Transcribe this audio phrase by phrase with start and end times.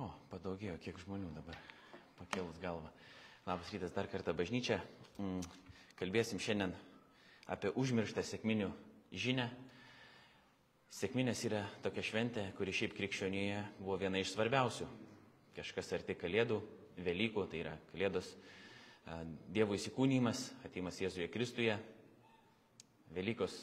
[0.00, 1.58] O, padaugėjo, kiek žmonių dabar
[2.16, 2.88] pakėlus galvą.
[3.44, 4.78] Labas rytas dar kartą bažnyčia.
[5.20, 5.42] Mm,
[5.98, 6.72] Kalbėsim šiandien
[7.52, 8.70] apie užmirštą sėkminių
[9.12, 9.50] žinę.
[10.96, 14.88] Sėkminės yra tokia šventė, kuri šiaip krikščionėje buvo viena iš svarbiausių.
[15.58, 16.56] Kažkas arti Kalėdų,
[17.04, 18.32] Velykų, tai yra Kalėdos
[19.52, 21.76] Dievo įsikūnymas, ateimas Jėzuje Kristuje,
[23.12, 23.58] Velykos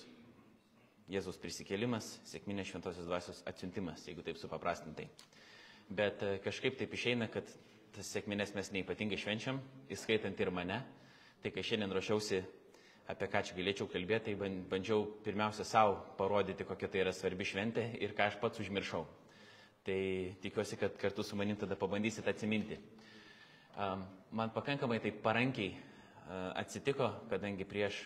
[1.09, 5.09] Jėzaus prisikėlimas, sėkminės šventosios dvasios atsiuntimas, jeigu taip supaprastintai.
[5.89, 7.47] Bet a, kažkaip taip išeina, kad
[7.95, 9.61] tas sėkminės mes neipatingai švenčiam,
[9.93, 10.81] įskaitant ir mane.
[11.41, 12.41] Tai kai šiandien ruošiausi,
[13.07, 17.45] apie ką čia galėčiau kalbėti, tai ban- bandžiau pirmiausia savo parodyti, kokia tai yra svarbi
[17.47, 19.05] šventė ir ką aš pats užmiršau.
[19.87, 19.99] Tai
[20.43, 22.75] tikiuosi, kad kartu su manim tada pabandysite atsiminti.
[24.31, 25.77] Man pakankamai taip parankiai
[26.59, 28.01] atsitiko, kadangi prieš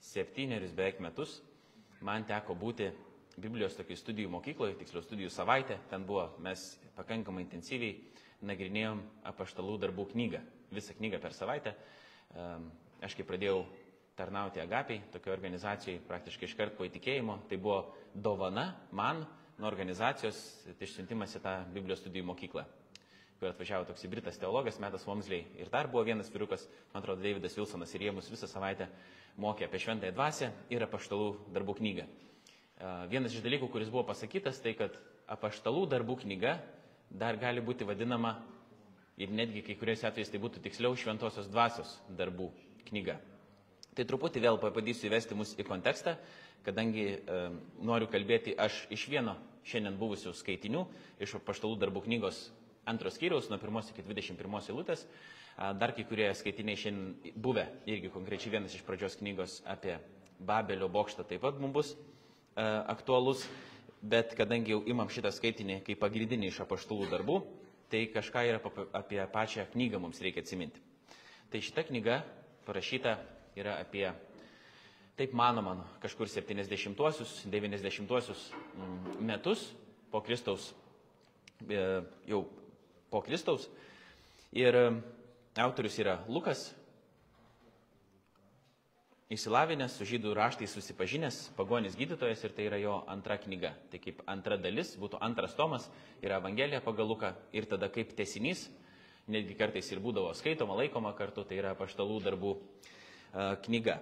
[0.00, 1.38] septynerius beveik metus
[2.00, 2.88] man teko būti
[3.40, 5.78] Biblijos tokiai studijų mokykloje, tiksliau studijų savaitė.
[5.90, 6.62] Ten buvo, mes
[6.96, 7.96] pakankamai intensyviai
[8.46, 10.42] nagrinėjom apaštalų darbų knygą.
[10.74, 11.74] Visą knygą per savaitę.
[12.36, 13.62] Am, Aš kai pradėjau
[14.12, 19.22] tarnauti Agapiai, tokio organizacijai praktiškai iškart po įtikėjimo, tai buvo dovana man
[19.56, 22.66] nuo organizacijos tai išsiuntimas į tą Biblijos studijų mokyklą
[23.40, 25.46] kur atvažiavo toks britas teologas, Metas Vomsliai.
[25.56, 28.90] Ir dar buvo vienas vyrukas, man atrodo, Davidas Wilsonas, ir jie mus visą savaitę
[29.40, 32.04] mokė apie šventąją dvasę ir apaštalų darbų knygą.
[33.10, 34.94] Vienas iš dalykų, kuris buvo pasakytas, tai kad
[35.28, 36.54] apaštalų darbų knyga
[37.10, 38.38] dar gali būti vadinama,
[39.20, 42.48] ir netgi kai kuriais atvejais tai būtų tiksliau, šventosios dvasios darbų
[42.88, 43.18] knyga.
[43.96, 46.14] Tai truputį vėl pabandysiu įvesti mus į kontekstą,
[46.64, 47.40] kadangi e,
[47.84, 49.34] noriu kalbėti aš iš vieno
[49.68, 50.86] šiandien buvusių skaitinių,
[51.20, 52.46] iš paštalų darbų knygos
[52.88, 55.04] antros skyriaus, nuo 1 iki 21 eilutės.
[55.76, 59.98] Dar kai kurie skaitiniai šiandien buvę, irgi konkrečiai vienas iš pradžios knygos apie
[60.40, 61.90] Babelio bokštą taip pat mums bus
[62.90, 63.44] aktualus,
[64.02, 67.40] bet kadangi jau imam šitą skaitinį kaip pagrindinį iš apaštalų darbų,
[67.90, 70.80] tai kažką ir apie- apie pačią knygą mums reikia atsiminti.
[71.50, 72.22] Tai šita knyga
[72.66, 73.18] parašyta
[73.58, 74.06] yra apie,
[75.18, 79.72] taip manoma, nu, kažkur 70-uosius, 90-uosius mm, metus
[80.10, 80.72] po Kristaus,
[81.68, 82.44] e, jau
[83.10, 83.68] po Kristaus.
[84.52, 84.86] Ir e,
[85.58, 86.70] autorius yra Lukas,
[89.30, 93.68] Įsilavinęs, su žydų raštais susipažinęs, pagonis gydytojas ir tai yra jo antra knyga.
[93.92, 95.84] Tai kaip antra dalis, būtų antras tomas,
[96.18, 98.64] yra Evangelija pagal Luką ir tada kaip tesinys,
[99.30, 104.00] netgi kartais ir būdavo skaitoma, laikoma kartu, tai yra paštalų darbų e, knyga.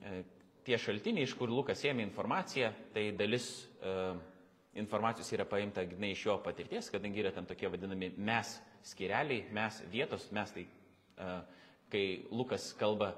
[0.00, 0.22] E,
[0.62, 3.48] Tie šaltiniai, iš kur Lukas ėmė informaciją, tai dalis
[3.82, 3.92] e,
[4.78, 8.54] informacijos yra paimta grinai iš jo patirties, kadangi yra tam tokie vadinami mes
[8.88, 10.64] skireliai, mes vietos, mes tai,
[11.90, 13.10] kai Lukas kalba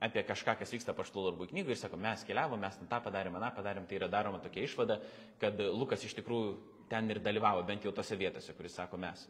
[0.00, 3.50] apie kažką, kas vyksta paštų darbų knygoje ir sako, mes keliavom, mes tą padarėm, tą
[3.58, 4.96] padarėm, tai yra daroma tokia išvada,
[5.40, 6.54] kad Lukas iš tikrųjų
[6.90, 9.26] ten ir dalyvavo, bent jau tose vietose, kuris sako mes.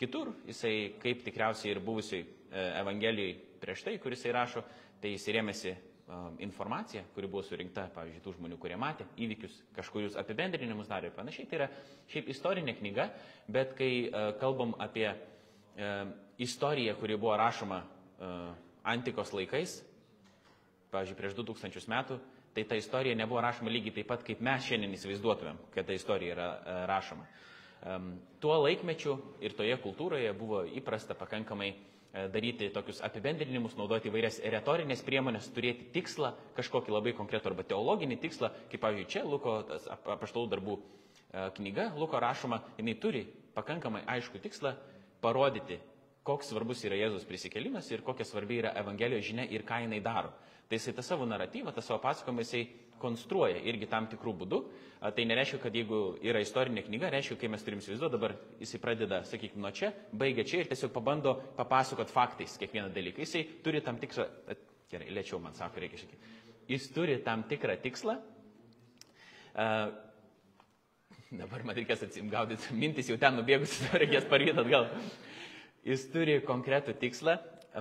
[0.00, 4.62] Kitur jisai, kaip tikriausiai ir buvusiai e, Evangelijai prieš tai, kuris jisai rašo,
[5.02, 5.76] tai jisai rėmėsi e,
[6.46, 11.46] informacija, kuri buvo surinkta, pavyzdžiui, tų žmonių, kurie matė įvykius, kažkurius apibendrinimus darė ir panašiai.
[11.50, 11.68] Tai yra
[12.10, 13.10] šiaip istorinė knyga,
[13.52, 15.10] bet kai e, kalbam apie
[16.42, 17.78] istoriją, kuri buvo rašoma
[18.84, 19.78] antikos laikais,
[20.92, 22.18] pavyzdžiui, prieš 2000 metų,
[22.52, 26.36] tai ta istorija nebuvo rašoma lygiai taip pat, kaip mes šiandien įsivaizduotumėm, kad ta istorija
[26.36, 27.26] yra e, rašoma.
[28.42, 35.02] Tuo laikmečiu ir toje kultūroje buvo įprasta pakankamai e, daryti tokius apibendrinimus, naudoti įvairias retorinės
[35.02, 39.56] priemonės, turėti tikslą, kažkokį labai konkretų arba teologinį tikslą, kaip pavyzdžiui, čia Luko
[40.14, 43.24] apaštalų darbų e, knyga, Luko rašoma, jinai turi
[43.56, 44.76] pakankamai aišku tikslą
[45.24, 45.80] parodyti,
[46.22, 50.30] koks svarbus yra Jėzus prisikelimas ir kokia svarbi yra Evangelijos žinia ir ką jinai daro.
[50.72, 52.62] Tai jisai tą savo naratyvą, tą savo pasakojimą jisai
[52.96, 54.60] konstruoja irgi tam tikrų būdų.
[55.12, 59.18] Tai nereiškia, kad jeigu yra istorinė knyga, reiškia, kai mes turim įsivaizduoti, dabar jisai pradeda,
[59.28, 63.20] sakykime, nuo čia, baigia čia ir tiesiog pabando papasakot faktais kiekvieną dalyką.
[63.20, 64.24] Jisai turi tam tikrą,
[64.94, 66.24] gerai, lėčiau man sako, reikia tiek.
[66.72, 68.16] Jis turi tam tikrą tikslą.
[69.52, 69.68] A,
[71.32, 74.88] Dabar man reikės atsimgaudyti, mintis jau ten nubėgus, reikės parvyti atgal.
[75.84, 77.36] Jis turi konkretų tikslą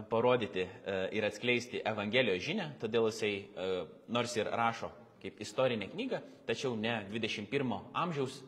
[0.10, 0.70] parodyti e,
[1.12, 3.70] ir atskleisti Evangelijos žinę, todėl jisai e,
[4.12, 4.92] nors ir rašo
[5.22, 8.46] kaip istorinė knyga, tačiau ne 21 amžiaus e,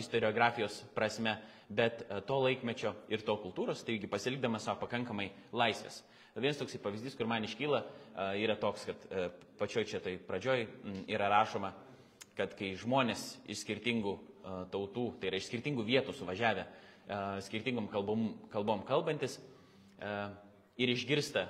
[0.00, 1.38] istoriografijos prasme,
[1.74, 6.02] bet to laikmečio ir to kultūros, taigi pasilikdamas savo pakankamai laisvės.
[6.36, 7.78] Vienas toks pavyzdys, kur man iškyla,
[8.42, 9.04] yra toks, kad
[9.56, 10.64] pačioj čia tai pradžioj
[11.06, 11.70] yra rašoma,
[12.34, 14.14] kad kai žmonės iš skirtingų
[14.74, 16.66] tautų, tai yra iš skirtingų vietų suvažiavę,
[17.46, 19.38] skirtingom kalbom, kalbom kalbantis
[20.76, 21.44] ir išgirsta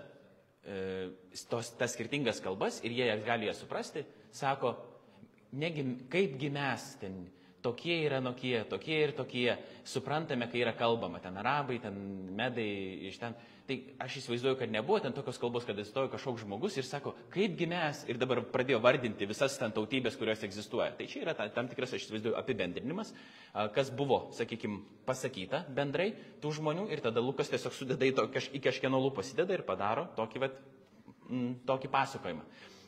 [0.64, 1.10] e,
[1.50, 4.04] tos, tas skirtingas kalbas ir jie gali jas suprasti,
[4.34, 4.74] sako,
[5.52, 7.24] negi, kaipgi mes ten
[7.64, 9.48] tokie yra nokie, tokie ir tokie,
[9.88, 11.96] suprantame, kai yra kalbama, ten arabai, ten
[12.36, 12.68] medai
[13.08, 13.36] iš ten.
[13.64, 17.64] Tai aš įsivaizduoju, kad nebuvo ten tokios kalbos, kad įstojo kažkoks žmogus ir sako, kaipgi
[17.70, 20.90] mes, ir dabar pradėjo vardinti visas ten tautybės, kurios egzistuoja.
[20.98, 23.14] Tai čia yra tam tikras, aš įsivaizduoju, apibendrinimas,
[23.72, 26.10] kas buvo, sakykime, pasakyta bendrai
[26.44, 30.10] tų žmonių ir tada Lukas tiesiog sudeda į, to, į kažkieno lūpą, pasideda ir padaro
[30.20, 30.60] tokį, vat,
[31.30, 32.44] m, tokį pasakojimą.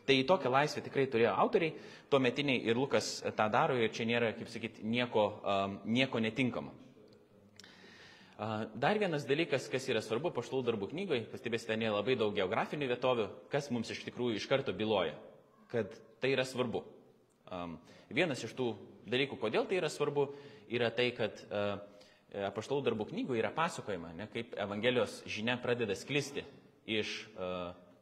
[0.06, 1.74] Tai tokią laisvę tikrai turėjo autoriai,
[2.10, 6.74] tuo metiniai ir Lukas tą daro ir čia nėra, kaip sakyti, nieko, um, nieko netinkamo.
[8.76, 12.90] Dar vienas dalykas, kas yra svarbu paštų darbų knygoje, pastebėsite, ten yra labai daug geografinių
[12.90, 15.14] vietovių, kas mums iš tikrųjų iš karto byloja,
[15.72, 16.82] kad tai yra svarbu.
[18.12, 18.74] Vienas iš tų
[19.08, 20.26] dalykų, kodėl tai yra svarbu,
[20.68, 21.40] yra tai, kad
[22.50, 26.44] apaštalų darbų knygoje yra pasakojama, ne, kaip Evangelijos žinia pradeda sklisti
[26.84, 27.22] iš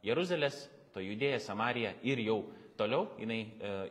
[0.02, 2.44] Jeruzalės, to judėja Samarija ir jau
[2.78, 3.42] toliau jinai,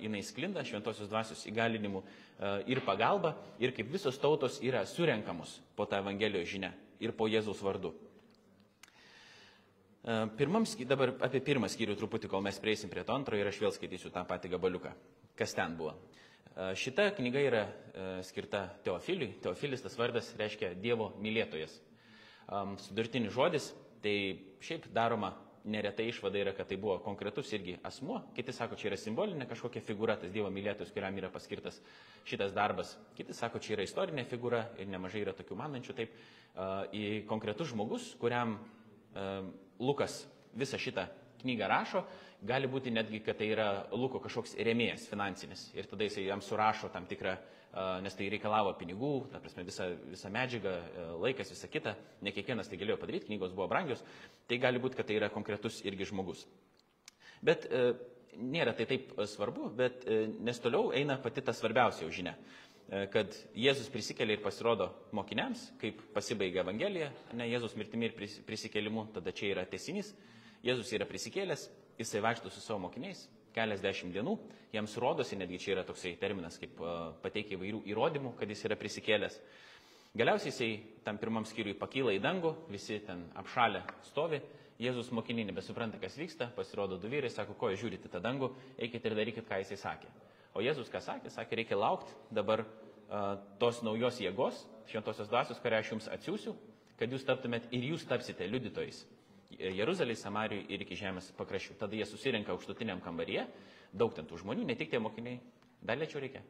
[0.03, 2.01] jinai sklinda šventosios dvasios įgalinimu
[2.43, 6.73] E, ir pagalba, ir kaip visos tautos yra surenkamos po tą Evangelijos žinę
[7.03, 7.93] ir po Jėzaus vardu.
[10.03, 13.61] E, pirmam, dabar apie pirmą skyrių truputį, kol mes prieisim prie to antro ir aš
[13.61, 14.91] vėl skaitysiu tą patį gabaliuką,
[15.39, 15.93] kas ten buvo.
[15.93, 17.63] E, šita knyga yra
[18.25, 19.35] skirta Teofiliui.
[19.43, 21.77] Teofilis tas vardas reiškia Dievo mylėtojas.
[22.83, 23.69] Sudurtinis žodis,
[24.03, 24.15] tai
[24.65, 25.29] šiaip daroma
[25.63, 29.83] neretai išvada yra, kad tai buvo konkretus irgi asmuo, kiti sako, čia yra simbolinė kažkokia
[29.85, 31.79] figūra, tas Dievo mylėtojas, kuriam yra paskirtas
[32.27, 36.17] šitas darbas, kiti sako, čia yra istorinė figūra ir nemažai yra tokių manančių taip,
[36.91, 38.57] į konkretus žmogus, kuriam
[39.79, 40.23] Lukas
[40.57, 41.07] visą šitą
[41.43, 42.03] knygą rašo,
[42.43, 46.91] gali būti netgi, kad tai yra Luko kažkoks remėjas finansinis ir tada jisai jam surašo
[46.91, 47.37] tam tikrą
[48.05, 50.75] nes tai reikalavo pinigų, ta prasme, visa, visa medžiaga,
[51.21, 54.03] laikas, visa kita, ne kiekvienas tai galėjo padaryti, knygos buvo brangios,
[54.49, 56.45] tai gali būti, kad tai yra konkretus irgi žmogus.
[57.43, 57.65] Bet
[58.37, 60.05] nėra tai taip svarbu, bet
[60.45, 62.37] nes toliau eina pati ta svarbiausia žinia
[63.13, 68.15] kad Jėzus prisikelia ir pasirodo mokiniams, kaip pasibaigia Evangelija, ne Jėzus mirtimi ir
[68.47, 70.11] prisikelimu, tada čia yra tesinys,
[70.63, 71.67] Jėzus yra prisikėlęs,
[71.99, 74.33] jisai vaikšto su savo mokiniais, keliasdešimt dienų,
[74.73, 76.81] jiems rodosi, netgi čia yra toksai terminas, kaip
[77.23, 79.37] pateikia įvairių įrodymų, kad jis yra prisikėlęs.
[80.17, 80.71] Galiausiai jisai
[81.05, 84.41] tam pirmam skyriui pakyla į dangų, visi ten apšalę stovi,
[84.81, 88.49] Jėzus mokiniai nebesupranta, kas vyksta, pasirodo du vyrai, sako, ko jūs žiūrite tą dangų,
[88.81, 90.09] eikite ir darykit, ką jisai sakė.
[90.57, 91.29] O Jėzus ką sakė?
[91.31, 96.55] Sakė, reikia laukti dabar uh, tos naujos jėgos, šventosios dvasios, kurią aš jums atsiųsiu,
[96.99, 99.05] kad jūs taptumėt ir jūs tapsite liudytojais
[99.59, 101.77] Jeruzalėje, Samarijoje ir iki žemės pakraščių.
[101.81, 103.45] Tada jie susirenka aukštutiniam kambaryje,
[103.93, 105.39] daug ten tų žmonių, ne tik tie mokiniai.
[105.83, 106.43] Dar lėčiau reikia.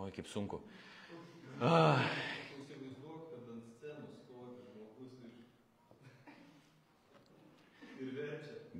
[0.00, 0.60] Oi, kaip sunku.
[1.60, 2.04] Ah.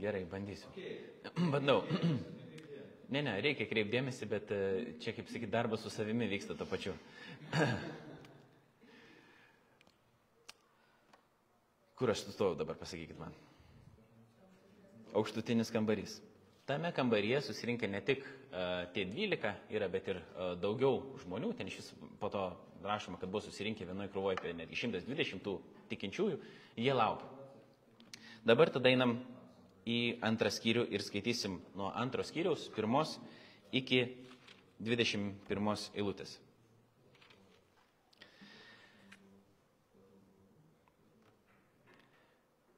[0.00, 0.68] Gerai, bandysiu.
[1.54, 1.84] Bandau.
[3.10, 4.58] Ne, ne, reikia kreipdėmėsi, bet e,
[5.02, 6.92] čia, kaip sakyti, darbas su savimi vyksta to pačiu.
[12.00, 13.34] Kur aš sustojau dabar, pasakykit man.
[15.12, 16.14] Aukštutinis kambarys.
[16.64, 21.50] Tame kambaryje susirinkę ne tik uh, tie 12 yra, bet ir uh, daugiau žmonių.
[21.58, 21.90] Ten iš vis
[22.22, 22.46] po to
[22.80, 25.58] rašoma, kad buvo susirinkę vienoje krūvoje apie netgi 120 tų
[25.92, 26.40] tikinčiųjų.
[26.80, 27.28] Jie laukia.
[28.48, 29.18] Dabar tada einam
[29.84, 33.18] į antrą skyrių ir skaitysim nuo antro skyriaus, pirmos
[33.76, 34.06] iki
[34.80, 36.38] 21 eilutės.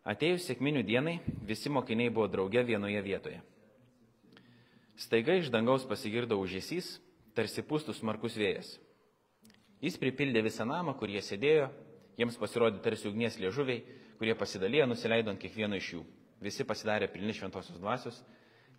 [0.03, 3.39] Atėjus sėkminių dienai, visi mokiniai buvo drauge vienoje vietoje.
[4.99, 6.97] Staiga iš dangaus pasigirdo užėsys,
[7.39, 8.75] tarsi pūstų smarkus vėjas.
[9.83, 11.69] Jis pripildė visą namą, kur jie sėdėjo,
[12.19, 13.85] jiems pasirodė tarsi ugnies liežuviai,
[14.19, 16.03] kurie pasidalijo, nusileido ant kiekvieno iš jų.
[16.43, 18.19] Visi pasidarė pilni šventosios dvasios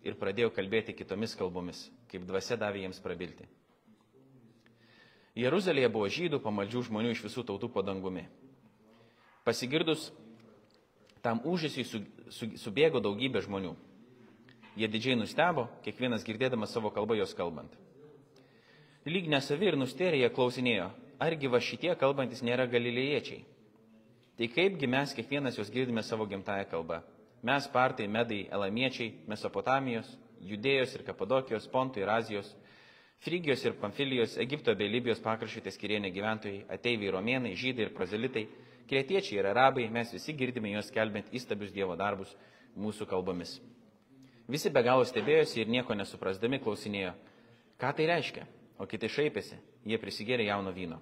[0.04, 3.48] ir pradėjo kalbėti kitomis kalbomis, kaip dvasia davė jiems prabilti.
[5.40, 8.26] Jeruzalėje buvo žydų, pamaldžių žmonių iš visų tautų po dangumi.
[9.44, 10.12] Pasigirdus
[11.24, 13.72] Tam užėsiui su, su, subėgo daugybė žmonių.
[14.76, 17.72] Jie didžiai nustebo, kiekvienas girdėdamas savo kalbą jos kalbant.
[19.08, 20.90] Lyg nesavi ir nustėrė jie klausinėjo,
[21.22, 23.44] argi va šitie kalbantis nėra galilėjiečiai.
[24.34, 27.00] Tai kaipgi mes kiekvienas juos girdime savo gimtają kalbą.
[27.44, 30.08] Mes partai, medai, elamiečiai, Mesopotamijos,
[30.44, 32.50] Judėjos ir Kapadokijos, Ponto ir Azijos,
[33.24, 38.42] Frygijos ir Pamfilijos, Egipto bei Libijos pakraščių teskirienė gyventojai, ateiviai romėnai, žydai ir prozelitai,
[38.88, 42.34] Kretiečiai ir arabai, mes visi girdime juos kelbent įstabius Dievo darbus
[42.76, 43.56] mūsų kalbomis.
[44.50, 47.14] Visi be galo stebėjosi ir nieko nesuprasdami klausinėjo,
[47.80, 48.44] ką tai reiškia,
[48.76, 49.56] o kiti šaipėsi,
[49.88, 51.00] jie prisigėrė jauno vyno.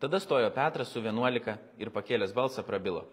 [0.00, 3.04] Tada stojo Petras su vienuolika ir pakėlęs balsą prabilo.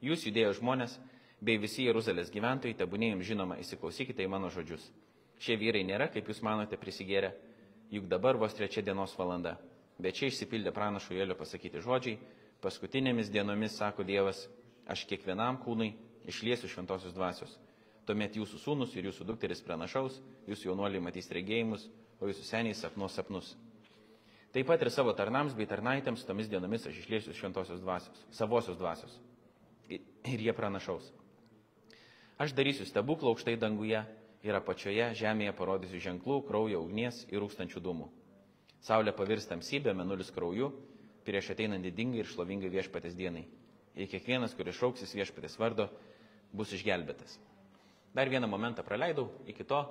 [0.00, 0.94] Jūs judėjo žmonės,
[1.42, 4.84] bei visi Jeruzalės gyventojai, tebūnėjim žinoma, įsiklausykite į mano žodžius.
[5.42, 7.32] Šie vyrai nėra, kaip jūs manote, prisigėrę,
[7.90, 9.56] juk dabar vos trečia dienos valanda.
[9.98, 12.18] Bet čia išsipildė pranašo Jėlio pasakyti žodžiai,
[12.64, 14.46] paskutinėmis dienomis, sako Dievas,
[14.88, 15.92] aš kiekvienam kūnui
[16.28, 17.54] išliesiu šventosios dvasios.
[18.08, 20.16] Tuomet jūsų sūnus ir jūsų dukteris pranašaus,
[20.48, 21.88] jūsų jaunuoliai matys regėjimus,
[22.18, 23.52] o jūsų seniai sapnuos sapnus.
[24.52, 29.12] Taip pat ir savo tarnams bei tarnaitėms tomis dienomis aš išliesiu šventosios dvasios, savosios dvasios.
[29.88, 31.04] Ir jie pranašaus.
[32.40, 34.00] Aš darysiu stebuklą aukštai danguje
[34.46, 38.08] ir apačioje žemėje parodysiu ženklų, kraujo, ugnies ir rūkstančių dūmų.
[38.88, 40.70] Saulė pavirs tamsybė, menulis krauju,
[41.28, 43.44] prieš ateinant didingai ir šlovingai viešpatės dienai.
[43.98, 45.88] Ir kiekvienas, kuris šauksis viešpatės vardo,
[46.56, 47.36] bus išgelbėtas.
[48.16, 49.82] Dar vieną momentą praleidau, iki to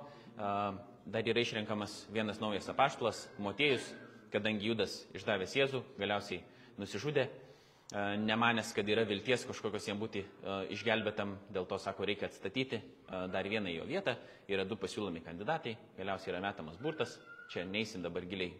[1.08, 3.86] dar yra išrenkamas vienas naujas apaštlas, Motiejus,
[4.32, 6.42] kadangi Judas išdavęs Jėzų, galiausiai
[6.78, 7.28] nusižudė,
[8.20, 10.20] nemanęs, kad yra vilties kažkokios jam būti
[10.74, 14.18] išgelbėtam, dėl to sako, reikia atstatyti dar vieną jo vietą,
[14.50, 17.16] yra du pasiūlomi kandidatai, galiausiai yra metamas burtas,
[17.48, 18.52] čia neįsim dabar giliai,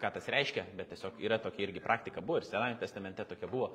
[0.00, 3.72] ką tas reiškia, bet tiesiog yra tokia irgi praktika buvo ir Senajame testamente tokia buvo.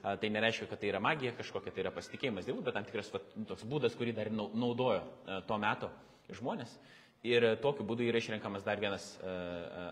[0.00, 3.20] Tai nereiškia, kad tai yra magija kažkokia, tai yra pasitikėjimas Dievu, bet tam tikras va,
[3.50, 5.02] toks būdas, kurį dar naudojo
[5.48, 5.90] to meto
[6.32, 6.72] žmonės.
[7.28, 9.10] Ir tokiu būdu yra išrenkamas dar vienas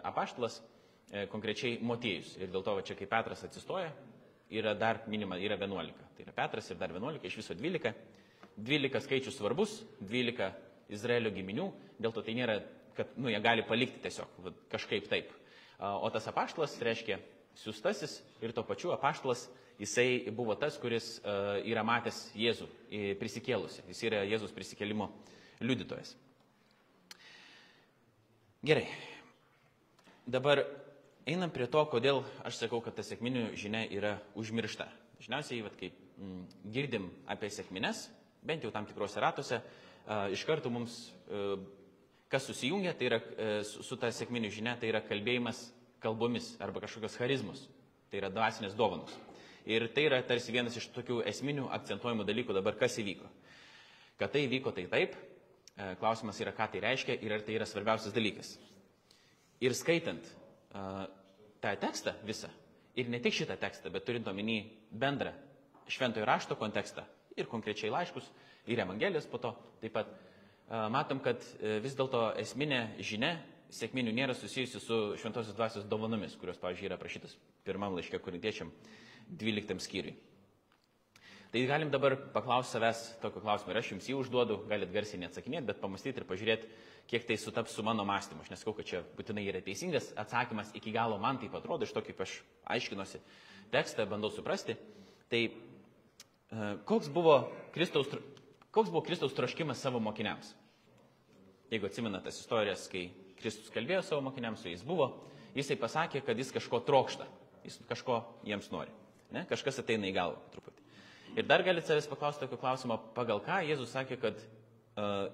[0.09, 0.63] apaštalas,
[1.29, 2.39] konkrečiai Motiejus.
[2.41, 3.93] Ir dėl to, va, čia kai Petras atsistoja,
[4.49, 6.09] yra dar minima, yra 11.
[6.17, 7.93] Tai yra Petras ir dar 11, iš viso 12.
[8.57, 10.49] 12 skaičius svarbus, 12
[10.89, 11.69] Izraelio giminių,
[12.01, 12.59] dėl to tai nėra,
[12.99, 15.33] kad nu, jie gali palikti tiesiog va, kažkaip taip.
[15.79, 17.21] O tas apaštalas reiškia
[17.59, 19.47] siūstasis ir to pačiu apaštalas
[19.79, 21.19] jisai buvo tas, kuris
[21.63, 22.67] yra matęs Jėzų
[23.21, 23.85] prisikėlusi.
[23.93, 25.13] Jis yra Jėzus prisikėlimo
[25.63, 26.17] liudytojas.
[28.67, 28.89] Gerai.
[30.27, 30.65] Dabar
[31.29, 34.89] einam prie to, kodėl aš sakau, kad ta sėkminių žinia yra užmiršta.
[35.19, 36.43] Dažniausiai, vat, kai mm,
[36.75, 38.07] girdim apie sėkmines,
[38.47, 40.99] bent jau tam tikrose ratuose, uh, iš karto mums,
[41.31, 41.55] uh,
[42.29, 45.67] kas susijungia, tai yra uh, su, su ta sėkminių žinia, tai yra kalbėjimas
[46.03, 47.65] kalbomis arba kažkokios charizmos,
[48.11, 49.15] tai yra dvasinės dovanos.
[49.69, 53.29] Ir tai yra tarsi vienas iš tokių esminių akcentuojamų dalykų dabar, kas įvyko.
[54.19, 55.17] Kad tai įvyko, tai taip.
[56.01, 58.55] Klausimas yra, ką tai reiškia ir ar tai yra svarbiausias dalykas.
[59.63, 61.05] Ir skaitant uh,
[61.63, 62.49] tą tekstą visą,
[62.99, 65.35] ir ne tik šitą tekstą, bet turint omeny bendrą
[65.91, 67.05] šventojo rašto kontekstą
[67.39, 68.27] ir konkrečiai laiškus,
[68.67, 70.28] ir evangelijas po to taip pat, uh,
[70.69, 73.37] matom, kad uh, vis dėlto esminė žinia
[73.75, 78.73] sėkminių nėra susijusi su šventosios dvasios dovanomis, kurios, pavyzdžiui, yra prašytas pirmam laiškė korintiečiam
[79.29, 80.17] 12 skyriui.
[81.53, 85.65] Tai galim dabar paklausti savęs tokio klausimo ir aš jums jį užduodu, galit garsiai neatsakinėti,
[85.71, 86.69] bet pamastyti ir pažiūrėti,
[87.09, 88.45] kiek tai sutaps su mano mąstymu.
[88.45, 92.03] Aš nesakau, kad čia būtinai yra teisingas atsakymas, iki galo man taip atrodo, iš to,
[92.05, 92.35] kaip aš
[92.77, 93.23] aiškinosi
[93.73, 94.77] tekstą, bandau suprasti.
[95.33, 95.41] Tai
[96.89, 97.39] koks buvo
[97.73, 98.13] Kristaus,
[98.75, 100.55] koks buvo Kristaus troškimas savo mokiniams?
[101.73, 103.09] Jeigu atsimena tas istorijas, kai
[103.39, 105.11] Kristus kalbėjo savo mokiniams, su jais buvo,
[105.57, 107.29] jisai pasakė, kad jis kažko trokšta,
[107.67, 108.95] jis kažko jiems nori.
[109.35, 109.45] Ne?
[109.49, 110.85] Kažkas ateina į galvą truputį.
[111.37, 115.29] Ir dar galite savęs paklausti tokio klausimo, pagal ką Jėzus sakė, kad uh,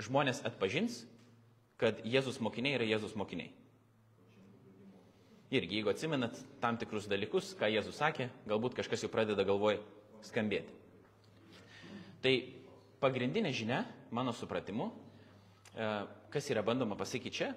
[0.00, 1.02] žmonės atpažins,
[1.80, 3.50] kad Jėzus mokiniai yra Jėzus mokiniai.
[5.50, 9.80] Irgi, jeigu atsimenat tam tikrus dalykus, ką Jėzus sakė, galbūt kažkas jau pradeda galvoj
[10.28, 10.76] skambėti.
[12.22, 12.34] Tai
[13.00, 17.52] pagrindinė žinia, mano supratimu, uh, kas yra bandoma pasakyti čia,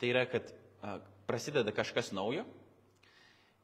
[0.00, 2.46] tai yra, kad uh, prasideda kažkas naujo,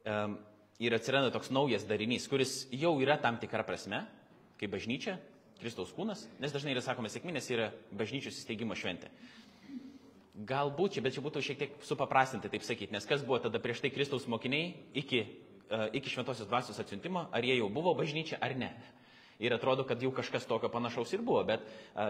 [0.05, 0.37] um,
[0.79, 4.05] ir atsiranda toks naujas darinys, kuris jau yra tam tikra prasme,
[4.59, 5.19] kaip bažnyčia,
[5.59, 7.67] Kristaus kūnas, nes dažnai yra sakoma, sėkminės yra
[7.99, 9.09] bažnyčios įsteigimo šventė.
[10.47, 13.81] Galbūt čia, bet čia būtų šiek tiek supaprastinti, taip sakyti, nes kas buvo tada prieš
[13.83, 14.69] tai Kristaus mokiniai
[15.01, 15.25] iki,
[15.99, 18.71] iki šventosios dvasios atsiuntimo, ar jie jau buvo bažnyčia ar ne.
[19.39, 21.63] Ir atrodo, kad jau kažkas tokio panašaus ir buvo, bet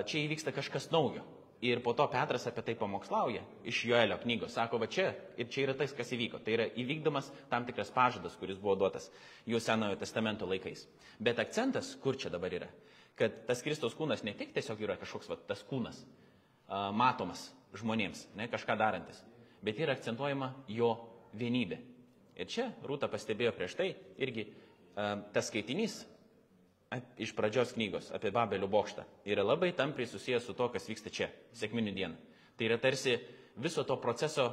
[0.09, 1.21] čia įvyksta kažkas naujo.
[1.61, 4.53] Ir po to Petras apie tai pamokslauja iš Joelio knygos.
[4.55, 6.39] Sako, va čia ir čia yra tas, kas įvyko.
[6.39, 9.09] Tai yra įvykdomas tam tikras pažadas, kuris buvo duotas
[9.43, 10.85] jų Senojo testamento laikais.
[11.19, 12.69] Bet akcentas, kur čia dabar yra,
[13.19, 15.99] kad tas Kristaus kūnas ne tik tiesiog yra kažkoks va, tas kūnas,
[16.95, 19.19] matomas žmonėms, ne kažką darantis,
[19.61, 20.93] bet yra akcentuojama jo
[21.37, 21.81] vienybė.
[22.39, 24.47] Ir čia Rūta pastebėjo prieš tai irgi
[24.95, 26.05] tas skaitinys
[27.21, 31.29] iš pradžios knygos apie Babelio bokštą yra labai tampriai susijęs su to, kas vyksta čia,
[31.53, 32.15] sėkminių dieną.
[32.57, 33.17] Tai yra tarsi
[33.61, 34.49] viso to proceso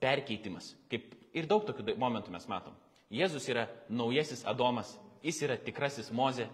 [0.00, 0.74] perkeitimas.
[0.90, 2.76] Kaip ir daug tokių momentų mes matom.
[3.10, 4.92] Jėzus yra naujasis Adomas,
[5.22, 6.46] jis yra tikrasis Mozė.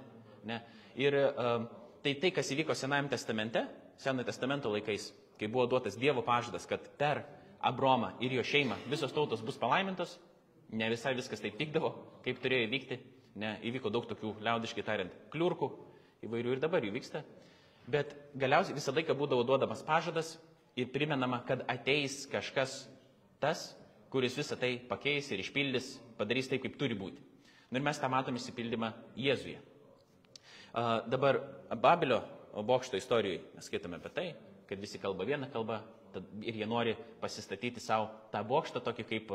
[0.48, 0.62] Ne?
[0.96, 1.66] Ir uh,
[2.02, 3.66] tai tai, kas įvyko Senajame testamente,
[4.00, 7.22] Senojo testamento laikais, kai buvo duotas Dievo pažadas, kad per
[7.64, 10.16] Abromą ir jo šeimą visos tautos bus palaimintos,
[10.72, 11.92] ne visai viskas taip tikdavo,
[12.24, 12.98] kaip turėjo įvykti
[13.36, 15.70] ne, įvyko daug tokių, liaudiškai tariant, kliurkų,
[16.26, 17.22] įvairių ir dabar jų vyksta.
[17.86, 20.34] Bet galiausiai visą laiką būdavo duodamas pažadas
[20.76, 22.80] ir primenama, kad ateis kažkas
[23.40, 23.74] Tas,
[24.12, 27.20] kuris visą tai pakeis ir išpildys, padarys taip, kaip turi būti.
[27.70, 29.58] Nu ir mes tą matom įsipildymą Jėzuje.
[30.72, 31.42] A, dabar
[31.76, 32.22] Babilio
[32.56, 34.26] bokšto istorijoje mes skaitome apie tai,
[34.68, 35.82] kad visi kalba vieną kalbą
[36.40, 39.34] ir jie nori pasistatyti savo tą bokštą tokį kaip,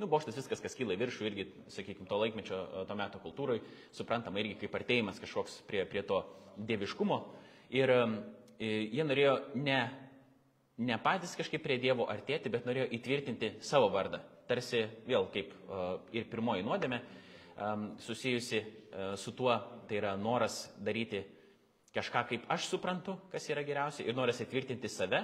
[0.00, 3.62] nu, bokštas viskas, kas kyla į viršų, irgi, sakykime, to laikmečio, to meto kultūroje,
[3.94, 6.22] suprantama irgi kaip artėjimas kažkoks prie, prie to
[6.56, 7.18] dieviškumo.
[7.72, 7.92] Ir
[8.60, 9.80] jie norėjo ne,
[10.82, 14.20] ne patys kažkaip prie Dievo artėti, bet norėjo įtvirtinti savo vardą.
[14.48, 15.54] Tarsi vėl kaip
[16.12, 16.98] ir pirmoji nuodėmė
[18.02, 18.62] susijusi
[19.16, 19.54] su tuo,
[19.88, 21.22] tai yra noras daryti
[21.94, 25.22] kažką, kaip aš suprantu, kas yra geriausia, ir noras įtvirtinti save,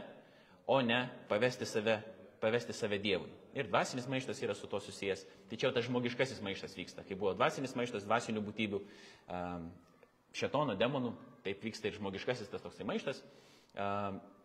[0.69, 1.99] o ne pavesti save,
[2.41, 3.31] pavesti save Dievui.
[3.57, 5.25] Ir dvasinis maištas yra su to susijęs.
[5.49, 7.05] Tai čia jau tas žmogiškasis maištas vyksta.
[7.09, 8.81] Kai buvo dvasinis maištas, dvasinių būtybių,
[10.37, 11.15] šetono, demonų,
[11.47, 13.23] taip vyksta ir žmogiškasis tas toksai maištas.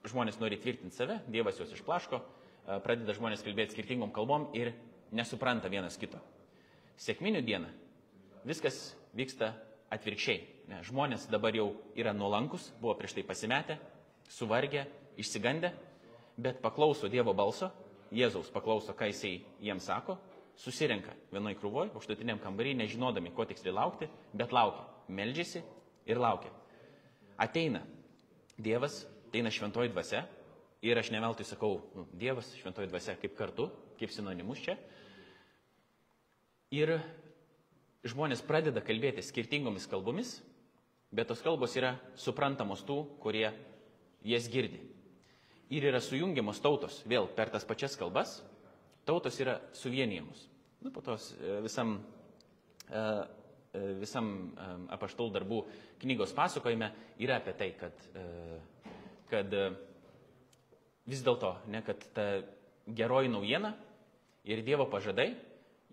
[0.07, 2.21] Žmonės nori tvirtinti save, Dievas juos išplaško,
[2.85, 4.73] pradeda žmonės kalbėti skirtingom kalbom ir
[5.15, 6.19] nesupranta vienas kito.
[6.99, 7.69] Sėkminių dieną
[8.47, 9.53] viskas vyksta
[9.93, 10.41] atvirkščiai.
[10.87, 13.77] Žmonės dabar jau yra nuolankus, buvo prieš tai pasimetę,
[14.31, 14.85] suvargę,
[15.19, 15.73] išsigandę,
[16.39, 17.69] bet paklauso Dievo balso,
[18.13, 20.17] Jėzaus paklauso, ką jisai jiems sako,
[20.59, 25.63] susirenka vienoj krūvoj, aukštutiniam kambarį, nežinodami, ko tiksliai laukti, bet laukia, meldžiasi
[26.09, 26.53] ir laukia.
[27.41, 27.81] Ateina
[28.53, 28.99] Dievas,
[29.31, 30.27] ateina šventoji dvasia
[30.85, 34.77] ir aš neveltui sakau, nu, Dievas, šventoji dvasia kaip kartu, kaip sinonimus čia.
[36.73, 36.99] Ir
[38.05, 40.37] žmonės pradeda kalbėti skirtingomis kalbomis,
[41.13, 43.47] bet tos kalbos yra suprantamos tų, kurie
[44.21, 44.92] jas girdi
[45.73, 48.37] ir yra sujungiamos tautos vėl per tas pačias kalbas,
[49.07, 50.45] tautos yra suvienijamos.
[50.83, 51.95] Nu, po tos e, visam,
[52.89, 52.99] e,
[53.73, 54.27] e, visam
[54.93, 55.63] apaštul darbų
[56.03, 56.91] knygos pasakojime
[57.23, 58.03] yra apie tai, kad,
[59.31, 59.55] kad
[61.09, 62.27] vis dėlto, ne, kad ta
[62.87, 63.73] geroji naujiena
[64.43, 65.31] ir Dievo pažadai,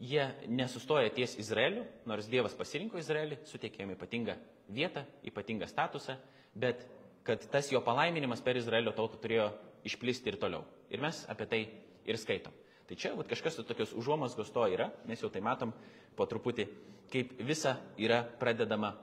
[0.01, 4.35] jie nesustoja ties Izraeliu, nors Dievas pasirinko Izraelį, suteikė jam ypatingą
[4.75, 6.17] vietą, ypatingą statusą,
[6.59, 6.83] bet
[7.26, 9.50] kad tas jo palaiminimas per Izraelio tautą turėjo
[9.84, 10.64] išplisti ir toliau.
[10.90, 11.60] Ir mes apie tai
[12.08, 12.54] ir skaitom.
[12.90, 15.71] Tai čia vat, kažkas tokios užuomasgos to yra, mes jau tai matom
[16.19, 16.66] po truputį,
[17.12, 18.97] kaip visa yra pradedama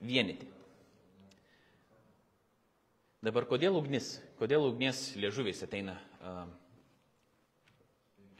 [0.00, 0.48] vienyti.
[3.26, 4.16] Dabar kodėl ugnis?
[4.40, 6.46] Kodėl ugnies liežuviais ateina uh,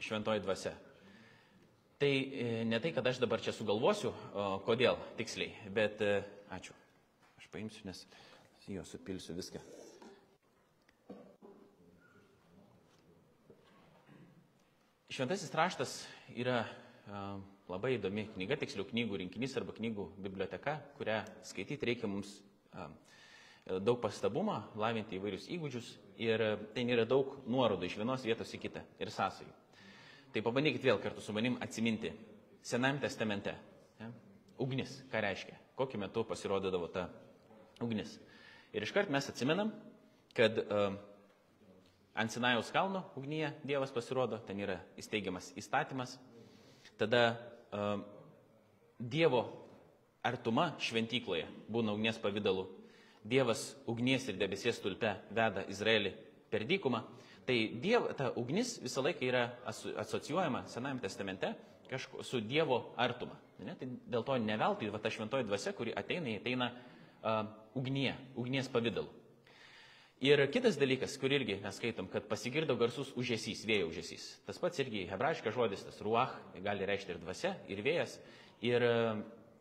[0.01, 0.73] šventoji dvasia?
[1.97, 6.21] Tai e, ne tai, kad aš dabar čia sugalvosiu, uh, kodėl tiksliai, bet uh,
[6.53, 6.77] ačiū.
[7.41, 8.05] Aš paimsiu, nes
[8.69, 9.61] jo supilsiu viską.
[15.17, 15.91] Šventasis raštas
[16.37, 17.19] yra a,
[17.71, 22.35] labai įdomi knyga, tiksliau knygų rinkinys arba knygų biblioteka, kurią skaityti reikia mums
[22.69, 22.85] a,
[23.81, 25.89] daug pastabumą, lavinti įvairius įgūdžius
[26.21, 26.43] ir
[26.75, 29.49] ten yra daug nuorodų iš vienos vietos į kitą ir sąsajų.
[30.35, 32.13] Tai pabandykit vėl kartu su manim atsiminti
[32.61, 33.55] Senajame testamente.
[33.97, 34.13] Ja?
[34.61, 37.07] Ugnis, ką reiškia, kokiu metu pasirodydavo ta
[37.81, 38.19] ugnis.
[38.69, 39.73] Ir iškart mes atsimenam,
[40.37, 40.91] kad uh,
[42.17, 46.15] Ant Sinajaus kalno ugnyje Dievas pasirodo, ten yra įsteigiamas įstatymas.
[46.97, 47.23] Tada
[47.69, 48.01] uh,
[48.97, 49.43] Dievo
[50.25, 52.65] artuma šventykloje būna ugnies pavydalu.
[53.27, 56.13] Dievas ugnies ir debesies tulpe veda Izraelį
[56.49, 57.03] per dykumą.
[57.47, 59.43] Tai diev, ta ugnis visą laiką yra
[60.01, 61.53] asocijuojama Senajame testamente
[61.87, 63.37] kažko, su Dievo artuma.
[63.63, 63.75] Ne?
[63.79, 67.45] Tai dėl to neveltui va, ta šventoji dvasia, kuri ateina, ateina uh,
[67.77, 69.07] ugnie, ugnies pavydalu.
[70.25, 74.23] Ir kitas dalykas, kur irgi mes skaitom, kad pasigirdo garsus užėsys, vėjo užėsys.
[74.47, 76.33] Tas pats irgi hebrajiškas žodis, tas ruach,
[76.65, 78.15] gali reikšti ir dvasia, ir vėjas.
[78.65, 78.95] Ir e,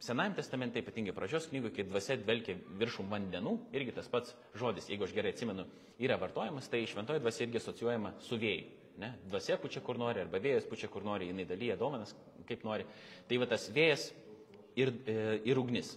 [0.00, 5.06] Senajame testamente, ypatingai pradžios knygoje, kai dvasia dvelkia viršum vandenų, irgi tas pats žodis, jeigu
[5.06, 5.64] aš gerai atsimenu,
[6.04, 8.66] yra vartojamas, tai šventoji dvasia irgi asocijuojama su vėjai.
[9.00, 9.12] Ne?
[9.28, 12.12] Dvasia pučia kur nori, arba vėjas pučia kur nori, jinai dalyja domenas
[12.48, 12.84] kaip nori.
[13.28, 14.10] Tai va tas vėjas
[14.76, 15.16] ir, e,
[15.48, 15.94] ir ugnis.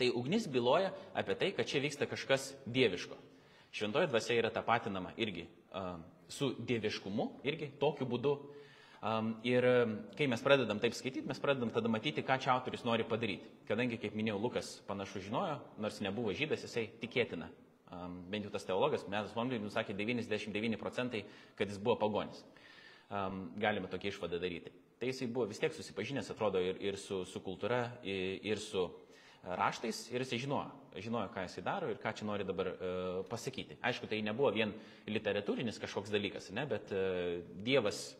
[0.00, 3.20] Tai ugnis byloja apie tai, kad čia vyksta kažkas dieviško.
[3.70, 5.46] Šventoji dvasia yra tapatinama irgi
[6.28, 8.34] su dieviškumu, irgi tokiu būdu.
[9.48, 9.64] Ir
[10.18, 13.48] kai mes pradedam taip skaityti, mes pradedam tada matyti, ką čia autoris nori padaryti.
[13.68, 17.48] Kadangi, kaip minėjau, Lukas panašu žinojo, nors nebuvo žydas, jisai tikėtina.
[18.30, 21.24] Bent jau tas teologas, Metas Londonui nusakė 99 procentai,
[21.58, 22.44] kad jis buvo pagonis.
[23.58, 24.70] Galime tokia išvada daryti.
[25.00, 28.84] Tai jisai buvo vis tiek susipažinęs, atrodo, ir, ir su, su kultūra, ir, ir su
[29.42, 32.90] raštais ir jisai žinojo, žinojo, ką jisai daro ir ką čia nori dabar e,
[33.30, 33.78] pasakyti.
[33.86, 34.72] Aišku, tai nebuvo vien
[35.06, 37.04] literatūrinis kažkoks dalykas, ne, bet e,
[37.66, 38.10] Dievas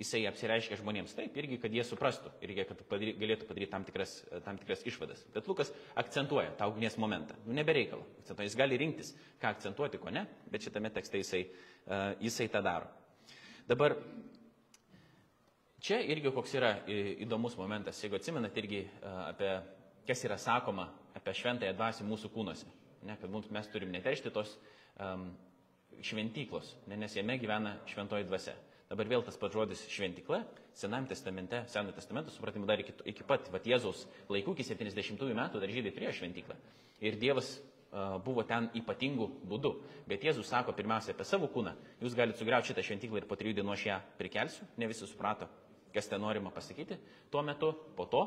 [0.00, 4.16] jisai apsireiškia žmonėms taip irgi, kad jie suprastų ir jie padary, galėtų padaryti tam tikras,
[4.46, 5.22] tam tikras išvadas.
[5.34, 7.36] Bet Lukas akcentuoja tą ugnies momentą.
[7.46, 8.06] Nu, nebereikalo.
[8.32, 12.88] Jis gali rinktis, ką akcentuoti, ko ne, bet šitame tekste jisai, uh, jisai tą daro.
[13.68, 13.94] Dabar
[15.82, 16.68] Čia irgi koks yra
[17.24, 19.48] įdomus momentas, jeigu atsimenat irgi apie,
[20.08, 22.68] kas yra sakoma apie šventąją dvasį mūsų kūnuose.
[23.06, 24.54] Ne, kad mums mes turim neteršti tos
[25.00, 25.30] um,
[26.02, 28.54] šventyklos, ne, nes jame gyvena šventoji dvasia.
[28.92, 33.48] Dabar vėl tas pats žodis šventykla, Senajame testamente, Senojo testamento supratimu dar iki, iki pat
[33.52, 36.56] vat, Jėzaus laikų, iki 70 metų dar žydai turėjo šventyklą.
[37.04, 39.72] Ir Dievas uh, buvo ten ypatingų būdų.
[40.08, 41.74] Bet Jėzus sako pirmiausia apie savo kūną.
[42.00, 44.68] Jūs galite sugriauti šitą šventyklą ir po trijų dienų aš ją prikelsiu.
[44.80, 45.50] Ne visi suprato,
[45.92, 46.96] kas ten norima pasakyti.
[47.30, 48.24] Tuo metu, po to,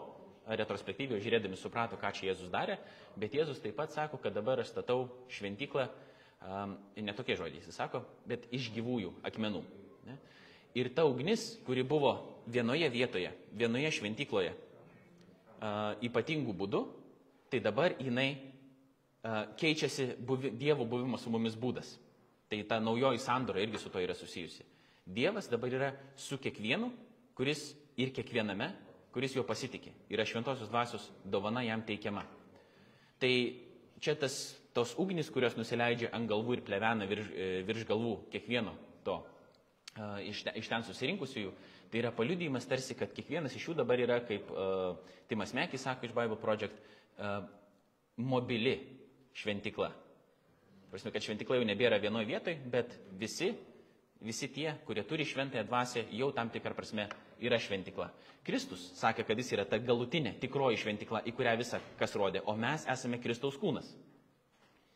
[0.47, 2.77] retrospektyviai žiūrėdami suprato, ką čia Jėzus darė.
[3.17, 5.87] Bet Jėzus taip pat sako, kad dabar aš statau šventyklą,
[6.45, 9.63] um, ne tokie žodžiai jis sako, bet iš gyvųjų akmenų.
[10.05, 10.17] Ne?
[10.77, 12.13] Ir ta ugnis, kuri buvo
[12.51, 16.83] vienoje vietoje, vienoje šventykloje, uh, ypatingų būdų,
[17.49, 21.95] tai dabar jinai uh, keičiasi buvi, Dievo buvimo su mumis būdas.
[22.45, 24.61] Tai ta naujoji sandora irgi su to yra susijusi.
[25.05, 26.91] Dievas dabar yra su kiekvienu,
[27.37, 28.71] kuris ir kiekviename,
[29.15, 29.93] kuris juo pasitikė.
[30.11, 32.25] Yra šventosios dvasios dovana jam teikiama.
[33.19, 33.31] Tai
[34.03, 34.35] čia tas,
[34.75, 38.75] tos ugnis, kurios nusileidžia ant galvų ir plevena virš, e, virš galvų kiekvieno
[39.07, 39.21] to
[40.25, 41.51] iš, iš ten susirinkusiųjų,
[41.91, 44.97] tai yra paliudijimas tarsi, kad kiekvienas iš jų dabar yra, kaip uh,
[45.29, 46.75] Timas Mekis sako iš Bible Project,
[47.15, 47.45] uh,
[48.17, 48.75] mobili
[49.35, 49.91] šventikla.
[50.91, 53.53] Prasme, kad šventikla jau nebėra vienoje vietoje, bet visi,
[54.23, 57.07] visi tie, kurie turi šventąją dvasę, jau tam tikrą prasme
[57.47, 58.09] yra šventikla.
[58.45, 62.53] Kristus sakė, kad jis yra ta galutinė, tikroji šventikla, į kurią visą kas rodė, o
[62.57, 63.87] mes esame Kristaus kūnas.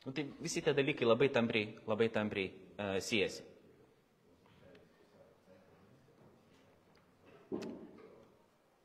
[0.05, 3.43] Nu, tai visi tie dalykai labai tampriai, labai tampriai uh, siejasi.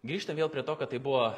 [0.04, 1.30] Grįžtam vėl prie to, kad tai buvo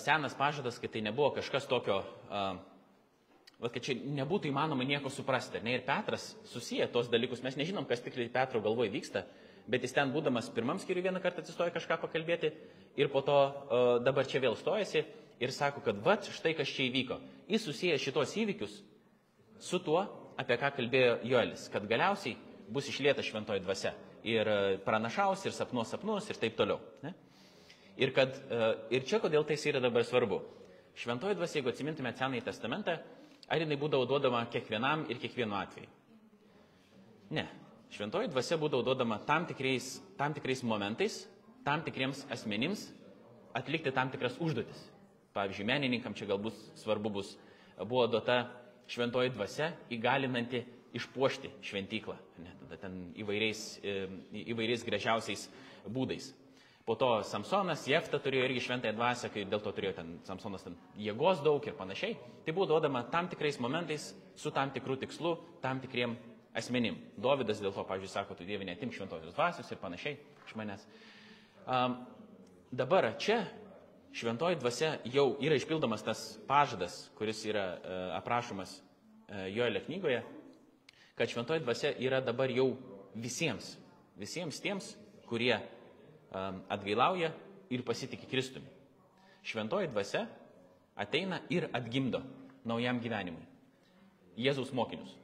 [0.00, 1.98] senas pažadas, kad tai nebuvo kažkas tokio,
[2.30, 5.60] va, kad čia nebūtų įmanoma nieko suprasti.
[5.60, 5.74] Ne?
[5.76, 9.26] Ir Petras susiję tos dalykus, mes nežinom, kas tikrai Petro galvoje vyksta,
[9.70, 12.52] bet jis ten būdamas pirmam skiriui vieną kartą atsistoja kažką pakalbėti
[13.00, 13.36] ir po to
[14.04, 15.04] dabar čia vėl stojasi
[15.40, 17.18] ir sako, kad va, štai kas čia įvyko.
[17.50, 18.80] Jis susiję šitos įvykius
[19.60, 20.04] su tuo,
[20.40, 22.36] apie ką kalbėjo Joelis, kad galiausiai
[22.68, 24.48] bus išlieta šventoji dvasia ir
[24.84, 26.80] pranašaus, ir sapnuos sapnus, ir taip toliau.
[27.04, 27.12] Ne?
[28.00, 28.36] Ir, kad,
[28.90, 30.40] ir čia kodėl tai yra dabar svarbu.
[30.98, 32.96] Šventoji dvasia, jeigu atsimintumėte Senąjį testamentą,
[33.50, 35.90] ar jinai būdavo duodama kiekvienam ir kiekvienu atveju?
[37.34, 37.46] Ne.
[37.92, 41.24] Šventoji dvasia būdavo duodama tam tikrais, tam tikrais momentais,
[41.64, 42.88] tam tikriems asmenims
[43.54, 44.80] atlikti tam tikras užduotis.
[45.34, 47.34] Pavyzdžiui, menininkam čia galbūt svarbu bus,
[47.80, 48.44] buvo duota
[48.90, 50.62] šventoji dvasia įgalinanti
[50.94, 53.62] išpuošti šventyklą, ne, tada ten įvairiais,
[54.44, 55.48] įvairiais gražiausiais
[55.90, 56.30] būdais.
[56.84, 60.76] Po to Samsonas, Jefta turėjo irgi šventąją dvasę, kai dėl to turėjo ten Samsonas ten
[61.00, 62.18] jėgos daug ir panašiai.
[62.44, 65.32] Tai buvo duodama tam tikrais momentais, su tam tikrų tikslu,
[65.64, 66.12] tam tikriem
[66.54, 66.96] asmenim.
[67.20, 70.86] Dovydas dėl to, pavyzdžiui, sako, tu dievė netim šventosios dvasios ir panašiai iš manęs.
[71.64, 71.98] Um,
[72.72, 73.42] dabar čia
[74.14, 80.22] šventoji dvasia jau yra išpildomas tas pažadas, kuris yra uh, aprašomas uh, Joelio knygoje,
[81.18, 82.74] kad šventoji dvasia yra dabar jau
[83.14, 83.74] visiems,
[84.18, 84.92] visiems tiems,
[85.26, 87.32] kurie um, atgailauja
[87.74, 88.70] ir pasitikė Kristumi.
[89.44, 90.24] Šventoji dvasia
[90.96, 92.22] ateina ir atgimdo
[92.64, 93.42] naujam gyvenimui.
[94.38, 95.23] Jėzaus mokinius.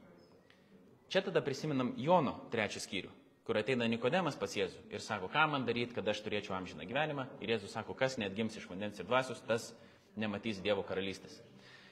[1.11, 3.09] Čia tada prisiminam Jono trečią skyrių,
[3.43, 7.25] kur ateina Nikodemas pas Jėzų ir sako, ką man daryti, kad aš turėčiau amžiną gyvenimą.
[7.43, 9.73] Ir Jėzus sako, kas neatgims iš vandens ir dvasios, tas
[10.15, 11.35] nematys Dievo karalystės.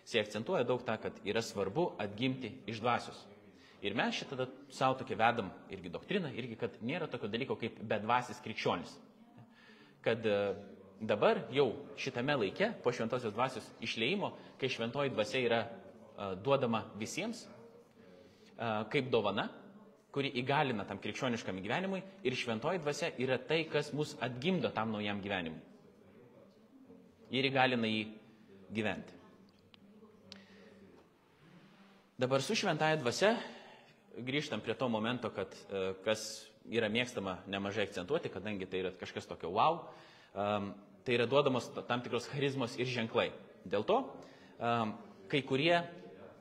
[0.07, 3.19] Jis akcentuoja daug tą, kad yra svarbu atgimti iš dvasios.
[3.83, 8.39] Ir mes šitą savo tokį vedam irgi doktriną, irgi, kad nėra tokio dalyko kaip bedvasis
[8.47, 8.95] krikščionis.
[10.03, 10.39] Kad e,
[11.03, 17.49] dabar jau šitame laike, po šventosios dvasios išleimo, kai šventoji dvasia yra uh, duodama visiems
[18.91, 19.47] kaip dovana,
[20.11, 25.21] kuri įgalina tam krikščioniškam gyvenimui ir šventoji dvasia yra tai, kas mus atgimdo tam naujam
[25.23, 25.61] gyvenimui.
[27.29, 28.03] Ir įgalina jį
[28.73, 29.15] gyventi.
[32.19, 33.35] Dabar su šventąją dvasia
[34.19, 35.53] grįžtam prie to momento, kad
[36.03, 36.25] kas
[36.67, 39.85] yra mėgstama nemažai akcentuoti, kadangi tai yra kažkas tokio wow,
[40.33, 43.29] tai yra duodamos tam tikros charizmos ir ženklai.
[43.63, 44.01] Dėl to
[45.29, 45.79] kai kurie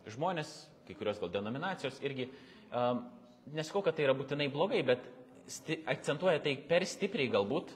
[0.08, 0.50] žmonės,
[0.88, 2.28] kai kurios gal denominacijos irgi,
[2.72, 3.04] um,
[3.54, 5.06] nesakau, kad tai yra būtinai blogai, bet
[5.88, 7.72] akcentuoja tai per stipriai galbūt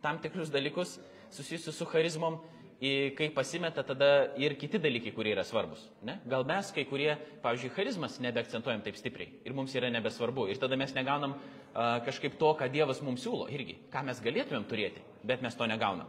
[0.00, 0.96] tam tikrus dalykus
[1.30, 2.38] susijusius su charizmom
[2.80, 5.82] kai pasimeta tada ir kiti dalykai, kurie yra svarbus.
[6.02, 6.16] Ne?
[6.24, 7.10] Gal mes kai kurie,
[7.42, 10.46] pavyzdžiui, charizmas nebeakcentuojam taip stipriai ir mums yra nebesvarbu.
[10.48, 11.34] Ir tada mes negaunam
[11.74, 15.68] a, kažkaip to, ką Dievas mums siūlo irgi, ką mes galėtumėm turėti, bet mes to
[15.68, 16.08] negaunam.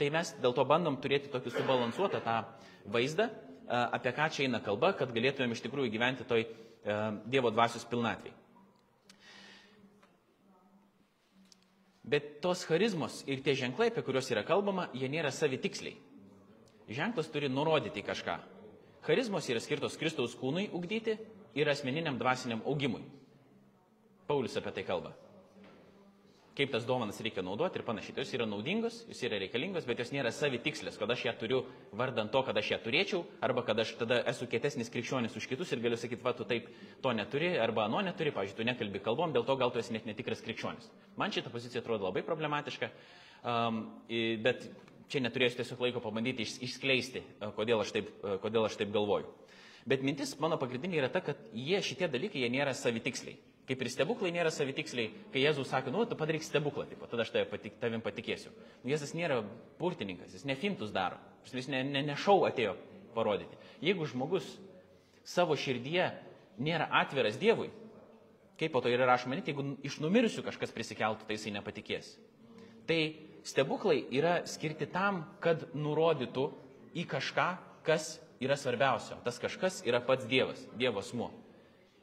[0.00, 2.38] Tai mes dėl to bandom turėti tokį subalansuotą tą
[2.88, 3.28] vaizdą,
[3.68, 8.34] apie ką čia eina kalba, kad galėtumėm iš tikrųjų gyventi toj a, Dievo dvasios pilnatvėj.
[12.06, 15.96] Bet tos charizmos ir tie ženklai, apie kuriuos yra kalbama, jie nėra savitiksliai.
[16.86, 18.38] Ženklas turi nurodyti kažką.
[19.06, 21.18] Charizmos yra skirtos Kristaus kūnui ugdyti
[21.58, 23.02] ir asmeniniam dvasiniam augimui.
[24.30, 25.16] Paulius apie tai kalba
[26.56, 28.14] kaip tas dovanas reikia naudoti ir panašiai.
[28.16, 31.60] Tai jos yra naudingos, jos yra reikalingos, bet jos nėra savitikslės, kad aš ją turiu
[31.96, 35.74] vardant to, kad aš ją turėčiau, arba kad aš tada esu kietesnis krikščionis už kitus
[35.76, 36.70] ir galiu sakyti, va, tu taip
[37.04, 40.08] to neturi, arba ano neturi, pavyzdžiui, tu nekalbi kalbom, dėl to gal tu esi net
[40.08, 40.88] netikras krikščionis.
[41.20, 42.88] Man šita pozicija atrodo labai problematiška,
[43.44, 43.82] um,
[44.44, 44.64] bet
[45.12, 47.22] čia neturėsiu tiesiog laiko pabandyti išskleisti,
[47.58, 48.08] kodėl aš taip,
[48.42, 49.28] kodėl aš taip galvoju.
[49.86, 53.36] Bet mintis mano pagrindinė yra ta, kad jie šitie dalykai, jie nėra savitiksliai.
[53.66, 57.32] Kaip ir stebuklai nėra savitiksliai, kai Jėzus sako, nu, tu padaryk stebuklą, taip, tada aš
[57.50, 58.52] patik, tavim patikėsiu.
[58.84, 59.40] Nu, Jėzus nėra
[59.80, 61.18] purtininkas, jis ne fintus daro,
[61.50, 62.76] jis ne, ne, ne šau atėjo
[63.16, 63.58] parodyti.
[63.82, 64.46] Jeigu žmogus
[65.26, 66.12] savo širdyje
[66.62, 67.72] nėra atviras Dievui,
[68.60, 72.12] kaip po to yra rašoma, net jeigu iš numirusių kažkas prisikeltų, tai jisai nepatikės.
[72.86, 73.00] Tai
[73.46, 76.46] stebuklai yra skirti tam, kad nurodytų
[76.96, 77.48] į kažką,
[77.86, 79.18] kas yra svarbiausia.
[79.26, 81.32] Tas kažkas yra pats Dievas, Dievo asmuo.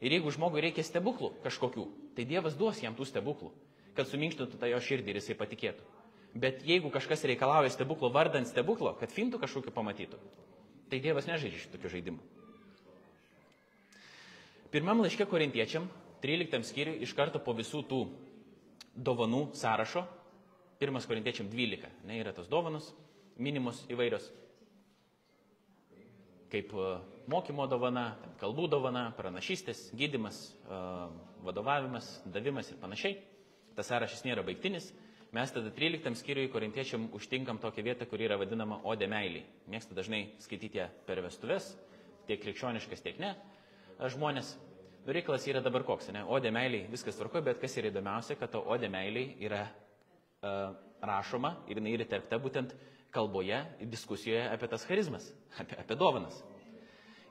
[0.03, 1.85] Ir jeigu žmogui reikia stebuklų kažkokių,
[2.17, 3.53] tai Dievas duos jam tų stebuklų,
[3.95, 5.85] kad suminkštintų tą jo širdį ir jisai patikėtų.
[6.33, 10.19] Bet jeigu kažkas reikalauja stebuklo vardant stebuklo, kad fintų kažkokiu pamatytų,
[10.91, 12.23] tai Dievas nežaidžia šitokių žaidimų.
[14.73, 15.85] Pirmam laiške korintiečiam,
[16.25, 18.01] 13 skyriui, iš karto po visų tų
[18.97, 20.03] dovanų sąrašo,
[20.81, 22.89] pirmas korintiečiam 12, ne, yra tos dovanos,
[23.37, 24.25] minimos įvairios,
[26.51, 26.73] kaip
[27.31, 30.39] mokymo dovana, kalbų dovana, pranašystės, gydimas,
[31.45, 33.17] vadovavimas, davimas ir panašiai.
[33.77, 34.91] Tas sąrašas nėra baigtinis.
[35.33, 39.47] Mes tada 13 skyriui korintiečiam užtinkam tokią vietą, kuri yra vadinama Ode meiliai.
[39.71, 41.71] Mėgsta dažnai skaityti ją per vestuves,
[42.27, 43.31] tiek krikščioniškas, tiek ne.
[43.97, 44.53] Žmonės,
[45.09, 46.21] reikalas yra dabar koks, ne?
[46.29, 51.55] Ode meiliai, viskas tvarko, bet kas yra įdomiausia, kad to Ode meiliai yra uh, rašoma
[51.65, 52.77] ir jinai yra terpta būtent
[53.13, 53.57] kalboje,
[53.89, 56.43] diskusijoje apie tas charizmas, apie, apie dovanas.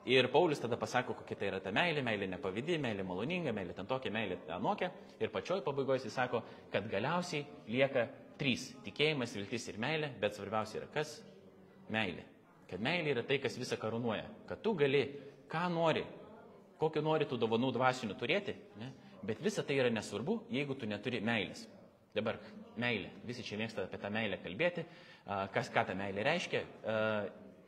[0.05, 3.87] Ir Paulius tada pasako, kokia tai yra ta meilė, meilė nepavydį, meilė maloninga, meilė ten
[3.87, 4.89] tokia, meilė anokia.
[5.19, 6.41] Ir pačioj pabaigoje jis sako,
[6.73, 11.21] kad galiausiai lieka trys- tikėjimas, viltis ir meilė, bet svarbiausia yra kas?
[11.89, 12.25] Meilė.
[12.67, 14.25] Kad meilė yra tai, kas visą karūnuoja.
[14.47, 15.05] Kad tu gali,
[15.47, 16.03] ką nori,
[16.79, 18.91] kokiu nori tų dovanų dvasinių turėti, ne?
[19.23, 21.67] bet visa tai yra nesvarbu, jeigu tu neturi meilės.
[22.13, 22.39] Dabar
[22.77, 23.09] meilė.
[23.25, 24.83] Visi čia mėgsta apie tą meilę kalbėti,
[25.53, 26.63] kas ką ta meilė reiškia.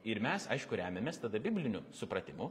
[0.05, 2.49] Ir mes, aišku, remiamės tada bibliniu supratimu,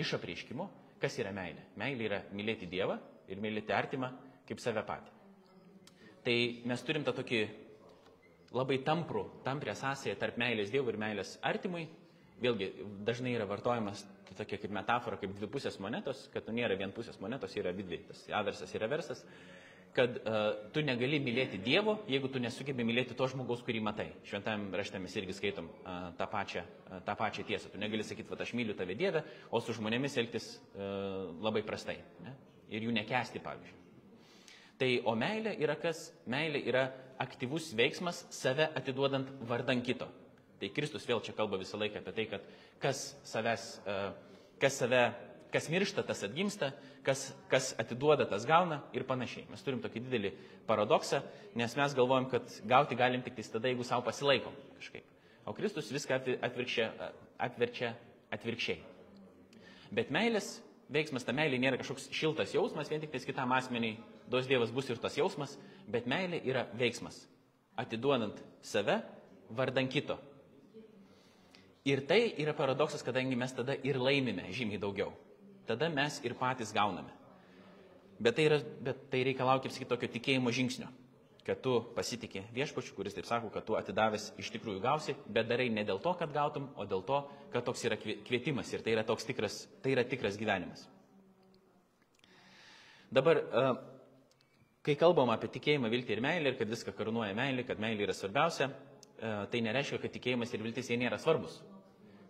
[0.00, 0.68] iš apreiškimo,
[1.02, 1.64] kas yra meilė.
[1.80, 2.96] Meilė yra mylėti Dievą
[3.28, 4.08] ir mylėti artimą
[4.48, 5.12] kaip save patį.
[6.22, 6.36] Tai
[6.70, 7.42] mes turim tą tokį
[8.54, 11.86] labai tamprų, tamprę sąsąją tarp meilės Dievui ir meilės artimui.
[12.42, 12.72] Vėlgi,
[13.06, 17.18] dažnai yra vartojamas tokia kaip metafora, kaip dvi pusės monetos, kad nu, nėra vien pusės
[17.22, 19.20] monetos, yra dvi, tas aversas ir reversas
[19.92, 24.08] kad uh, tu negali mylėti Dievo, jeigu tu nesugebi mylėti to žmogaus, kurį matai.
[24.24, 27.68] Šventame rašte mes irgi skaitom uh, tą, pačią, uh, tą pačią tiesą.
[27.72, 29.20] Tu negali sakyti, kad aš myliu tave Dievę,
[29.52, 31.98] o su žmonėmis elgtis uh, labai prastai.
[32.24, 32.32] Ne?
[32.72, 33.80] Ir jų nekesti, pavyzdžiui.
[34.80, 36.06] Tai o meilė yra kas?
[36.24, 36.86] Meilė yra
[37.20, 40.08] aktyvus veiksmas, save atiduodant vardan kito.
[40.58, 42.48] Tai Kristus vėl čia kalba visą laiką apie tai, kad
[42.80, 44.08] kas, savęs, uh,
[44.62, 45.04] kas save
[45.52, 46.72] kas miršta, tas atgimsta,
[47.04, 49.46] kas, kas atiduoda, tas gauna ir panašiai.
[49.50, 50.32] Mes turim tokį didelį
[50.68, 51.22] paradoksą,
[51.58, 55.06] nes mes galvojam, kad gauti galim tik tada, jeigu savo pasilaikom kažkaip.
[55.46, 56.90] O Kristus viską atvirkščia,
[57.42, 57.94] atverčia
[58.34, 58.78] atvirkščiai.
[59.92, 60.54] Bet meilės
[60.92, 63.98] veiksmas, ta meilė nėra kažkoks šiltas jausmas, vien tik tais kitam asmeniai,
[64.30, 65.56] duos Dievas bus ir tas jausmas,
[65.90, 67.18] bet meilė yra veiksmas.
[67.76, 69.00] Atiduodant save
[69.50, 70.18] vardan kito.
[71.88, 75.10] Ir tai yra paradoksas, kadangi mes tada ir laimime žymiai daugiau
[75.66, 77.12] tada mes ir patys gauname.
[78.22, 80.88] Bet tai, yra, bet tai reikalauja, kaip sakyti, tokio tikėjimo žingsnio,
[81.46, 85.66] kad tu pasitikė viešpačiu, kuris taip sako, kad tu atidavęs iš tikrųjų gausi, bet darai
[85.74, 87.18] ne dėl to, kad gautum, o dėl to,
[87.54, 90.86] kad toks yra kvietimas ir tai yra tikras, tai yra tikras gyvenimas.
[93.12, 93.42] Dabar,
[94.86, 98.14] kai kalbam apie tikėjimą, viltį ir meilę ir kad viską karūnuoja meilė, kad meilė yra
[98.16, 98.70] svarbiausia,
[99.18, 101.58] tai nereiškia, kad tikėjimas ir viltis jie nėra svarbus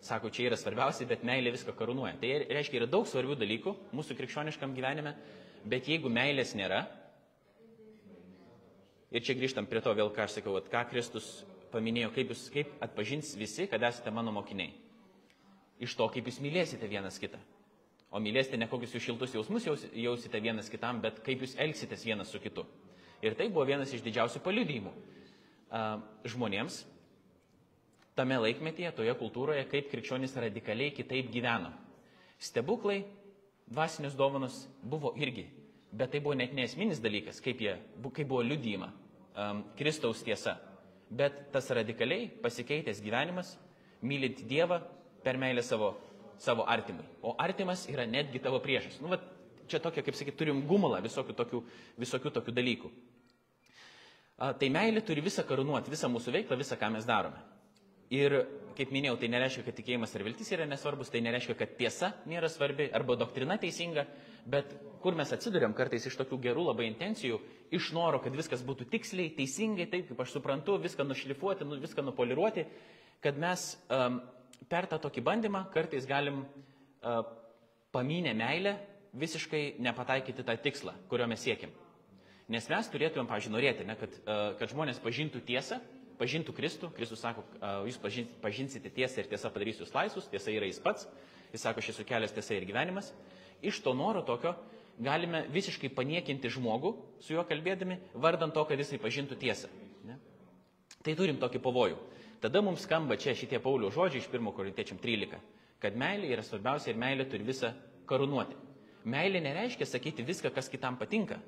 [0.03, 2.17] sako, čia yra svarbiausia, bet meilė viską karūnuoja.
[2.19, 5.15] Tai reiškia, yra daug svarbių dalykų mūsų krikščioniškam gyvenime,
[5.69, 6.83] bet jeigu meilės nėra,
[9.13, 11.31] ir čia grįžtam prie to vėl, ką aš sakiau, ką Kristus
[11.73, 14.73] paminėjo, kaip jūs kaip atpažins visi, kad esate mano mokiniai.
[15.83, 17.39] Iš to, kaip jūs mylėsite vienas kitą.
[18.13, 22.29] O mylėsite ne kokius jūs šiltus jausmus jausite vienas kitam, bet kaip jūs elgsitės vienas
[22.29, 22.65] su kitu.
[23.25, 24.91] Ir tai buvo vienas iš didžiausių paliudymų
[26.29, 26.83] žmonėms,
[28.17, 31.71] tame laikmetyje, toje kultūroje, kaip krikščionys radikaliai kitaip gyveno.
[32.43, 33.03] Stebuklai,
[33.71, 35.47] dvasinės dovanos buvo irgi,
[35.91, 38.91] bet tai buvo net nesminis dalykas, kaip, jie, kaip buvo liudyjama.
[39.35, 40.57] um, Kristaus tiesa.
[41.09, 43.53] Bet tas radikaliai pasikeitęs gyvenimas,
[44.01, 44.79] mylint Dievą
[45.23, 45.93] per meilę savo,
[46.41, 47.05] savo artimai.
[47.21, 48.99] O artimas yra netgi tavo priešas.
[49.01, 49.25] Nu, vat,
[49.69, 51.61] čia tokia, kaip sakyti, turim gumulą visokių tokių,
[52.01, 52.91] visokių tokių dalykų.
[54.37, 57.39] A, tai meilė turi visą karūnuoti, visą mūsų veiklą, visą, ką mes darome.
[58.11, 58.35] Ir,
[58.77, 62.49] kaip minėjau, tai nereiškia, kad tikėjimas ir viltis yra nesvarbus, tai nereiškia, kad tiesa nėra
[62.51, 64.03] svarbi arba doktrina teisinga,
[64.49, 67.39] bet kur mes atsidurėm kartais iš tokių gerų labai intencijų,
[67.75, 72.05] iš noro, kad viskas būtų tiksliai, teisingai, taip kaip aš suprantu, viską nušlifuoti, nu, viską
[72.07, 72.65] nupoliruoti,
[73.23, 74.19] kad mes um,
[74.71, 77.23] per tą tokį bandymą kartais galim uh,
[77.95, 78.77] paminę meilę
[79.19, 81.73] visiškai nepataikyti tą tikslą, kurio mes siekim.
[82.51, 85.79] Nes mes turėtumėm, pažiūrėjau, norėti, ne, kad, uh, kad žmonės pažintų tiesą,
[86.19, 86.89] pažintų Kristų.
[86.95, 87.43] Kristus sako,
[87.87, 87.99] jūs
[88.43, 91.07] pažinsite tiesą ir tiesa padarys jūs laisvus, tiesa yra jis pats.
[91.53, 93.11] Jis sako, esu kelias tiesa ir gyvenimas.
[93.63, 94.55] Iš to noro tokio
[94.99, 99.69] galime visiškai paniekinti žmogų su juo kalbėdami, vardant to, kad jisai pažintų tiesą.
[100.07, 100.17] Ne?
[101.03, 101.97] Tai turim tokį pavojų.
[102.43, 105.39] Tada mums skamba čia šitie Paulio žodžiai iš 1 Korintiečiam 13,
[105.79, 107.71] kad meilė yra svarbiausia ir meilė turi visą
[108.09, 108.57] karūnuoti.
[109.07, 111.39] Meilė nereiškia sakyti viską, kas kitam patinka.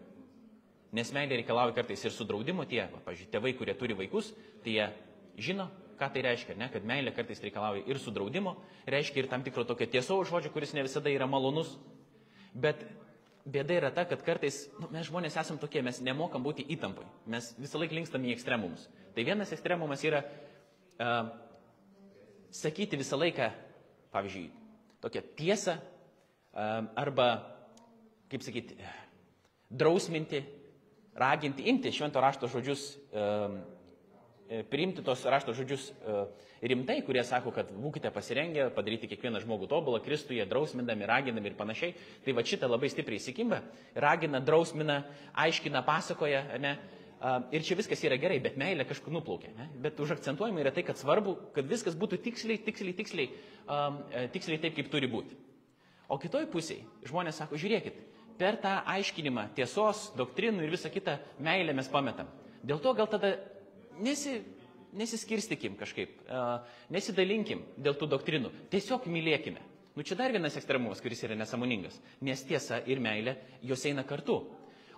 [0.94, 4.30] Nes meilė reikalauja kartais ir sudraudimo tie, va, pažiūrėjau, tėvai, kurie turi vaikus,
[4.64, 4.86] tai jie
[5.42, 5.70] žino,
[6.00, 6.68] ką tai reiškia, ne?
[6.72, 8.56] kad meilė kartais reikalauja ir sudraudimo,
[8.88, 11.74] reiškia ir tam tikro tokio tiesaus žodžio, kuris ne visada yra malonus.
[12.56, 12.84] Bet
[13.46, 17.52] bėda yra ta, kad kartais nu, mes žmonės esame tokie, mes nemokam būti įtampai, mes
[17.60, 18.88] visą laiką linkstam į ekstremumus.
[19.16, 21.30] Tai vienas ekstremumas yra uh,
[22.56, 23.52] sakyti visą laiką,
[24.16, 24.48] pavyzdžiui,
[25.04, 27.30] tokią tiesą uh, arba,
[28.32, 28.80] kaip sakyti,
[29.70, 30.42] drausminti,
[31.16, 33.56] raginti, imti švento rašto žodžius, uh,
[34.70, 36.26] priimti tos rašto žodžius uh,
[36.62, 41.96] rimtai, kurie sako, kad būkite pasirengę padaryti kiekvieną žmogų tobulą, Kristuje, drausmindami, raginami ir panašiai.
[42.26, 43.62] Tai va šitą labai stipriai įsikimba,
[43.96, 45.02] ragina, drausmina,
[45.46, 46.76] aiškina, pasakoja, ne?
[47.56, 49.50] Ir čia viskas yra gerai, bet meilė kažkur nuplaukia.
[49.58, 49.70] Ne?
[49.82, 53.30] Bet užakcentuojama yra tai, kad svarbu, kad viskas būtų tiksliai, tiksliai, tiksliai,
[53.72, 54.02] um,
[54.34, 55.38] tiksliai taip, kaip turi būti.
[56.12, 57.98] O kitoj pusėje žmonės sako, žiūrėkit,
[58.40, 62.28] per tą aiškinimą tiesos, doktrinų ir visą kitą meilę mes pametam.
[62.66, 63.34] Dėl to gal tada
[64.04, 64.40] nesi,
[64.98, 66.18] nesiskirstikim kažkaip,
[66.94, 69.62] nesidalinkim dėl tų doktrinų, tiesiog mylėkime.
[69.96, 71.96] Nu čia dar vienas ekstremumas, kuris yra nesąmoningas,
[72.28, 74.42] nes tiesa ir meilė jos eina kartu.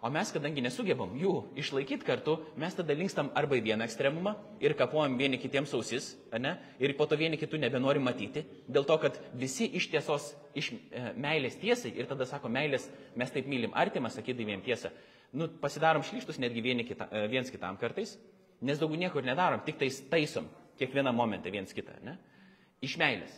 [0.01, 4.75] O mes, kadangi nesugebam jų išlaikyti kartu, mes tada linkstam arba į vieną ekstremumą ir
[4.77, 6.53] kapuojam vieni kitiems ausis, ne?
[6.77, 11.01] ir po to vieni kitų nebenorim matyti, dėl to, kad visi iš tiesos, iš e,
[11.17, 12.85] meilės tiesai, ir tada sako, meilės
[13.17, 14.93] mes taip mylim artimą, sakydavėm tiesą,
[15.33, 18.19] nu, pasidarom šlyštus netgi vieni kita, e, viens kitam kartais,
[18.61, 20.45] nes daugiau niekur nedarom, tik tais taisom
[20.77, 22.19] kiekvieną momentą viens kitą, ne?
[22.85, 23.33] iš meilės.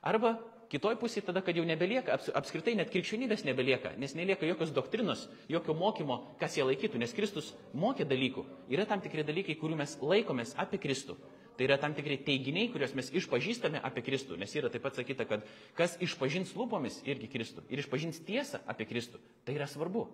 [0.00, 0.38] Arba
[0.70, 5.24] Kitoj pusėje tada, kad jau nebelieka, aps, apskritai net krikščionybės nebelieka, nes nelieka jokios doktrinos,
[5.50, 8.44] jokio mokymo, kas jie laikytų, nes Kristus mokė dalykų.
[8.70, 11.18] Yra tam tikri dalykai, kurių mes laikomės apie Kristų.
[11.58, 15.26] Tai yra tam tikri teiginiai, kuriuos mes išpažįstame apie Kristų, nes yra taip pat sakyta,
[15.28, 15.42] kad
[15.76, 20.06] kas išpažins lūpomis irgi Kristų ir išpažins tiesą apie Kristų, tai yra svarbu.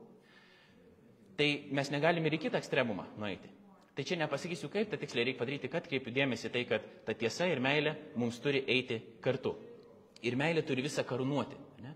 [1.37, 3.53] Tai mes negalime ir į kitą ekstremumą nueiti.
[3.97, 7.47] Tai čia nepasakysiu kaip, tai tiksliai reikia padaryti, kad kreipiu dėmesį tai, kad ta tiesa
[7.53, 9.55] ir meilė mums turi eiti kartu.
[10.27, 11.59] Ir meilė turi visą karūnuoti.
[11.85, 11.95] Ne?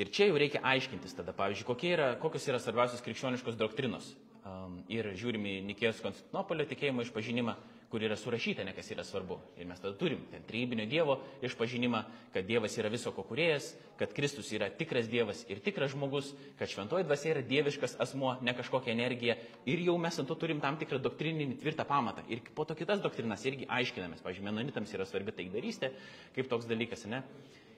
[0.00, 4.10] Ir čia jau reikia aiškintis tada, pavyzdžiui, yra, kokios yra svarbiausios krikščioniškos doktrinos.
[4.44, 7.54] Um, ir žiūrime į Nikėjos Konstantinopolio tikėjimo išpažinimą,
[7.94, 9.36] kur yra surašyta, ne kas yra svarbu.
[9.54, 12.00] Ir mes tada turim ten trybinio Dievo išpažinimą,
[12.34, 13.68] kad Dievas yra viso ko kuriejas,
[14.00, 18.56] kad Kristus yra tikras Dievas ir tikras žmogus, kad šventoji dvasia yra dieviškas asmuo, ne
[18.58, 19.38] kažkokia energija.
[19.70, 22.26] Ir jau mes ant to turim tam tikrą doktrininį tvirtą pamatą.
[22.34, 24.26] Ir po to kitas doktrinas irgi aiškinamės.
[24.26, 25.94] Pavyzdžiui, menonitams yra svarbi taikdarystė,
[26.34, 27.22] kaip toks dalykas, ne?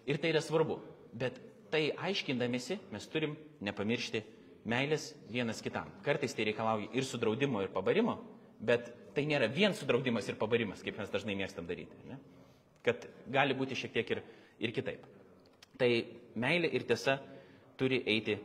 [0.08, 0.80] Ir tai yra svarbu.
[1.12, 1.36] Bet
[1.68, 4.24] tai aiškindamėsi mes turim nepamiršti
[4.64, 5.92] meilės vienas kitam.
[6.06, 8.22] Kartais tai reikalauja ir sudraudimo, ir pabarimo,
[8.64, 11.96] bet tai nėra vien sudraudimas ir pabarimas, kaip mes dažnai mėgstam daryti.
[12.04, 12.18] Ne?
[12.84, 14.22] Kad gali būti šiek tiek ir,
[14.60, 15.06] ir kitaip.
[15.80, 15.88] Tai
[16.36, 17.16] meilė ir tiesa
[17.80, 18.36] turi eiti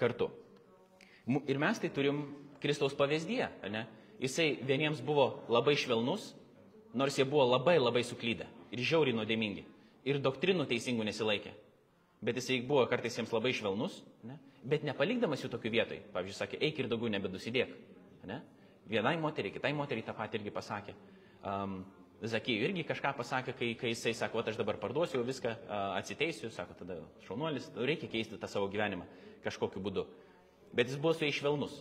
[0.00, 0.30] kartu.
[1.44, 2.24] Ir mes tai turim
[2.62, 3.50] Kristaus pavyzdyje.
[3.68, 3.84] Ne?
[4.18, 6.32] Jisai vieniems buvo labai švelnus,
[6.96, 9.64] nors jie buvo labai labai suklydę ir žiauriai nuodėmingi.
[10.08, 11.52] Ir doktrinų teisingų nesilaikė.
[12.24, 14.40] Bet jisai buvo kartais jiems labai švelnus, ne?
[14.64, 16.00] bet nepalikdamas jų tokių vietoj.
[16.14, 17.76] Pavyzdžiui, sakė, eik ir daugiau nebedusidėk.
[18.26, 18.40] Ne?
[18.88, 20.96] Vienai moteriai, kitai moteriai tą patį irgi pasakė.
[21.44, 21.80] Um,
[22.18, 25.52] Zakijui irgi kažką pasakė, kai, kai jisai sako, aš dabar parduosiu viską,
[26.00, 26.96] atsiteisiu, sako, tada
[27.28, 29.06] šaunuolis, reikia keisti tą savo gyvenimą
[29.44, 30.04] kažkokiu būdu.
[30.74, 31.76] Bet jis buvo su jais švelnus.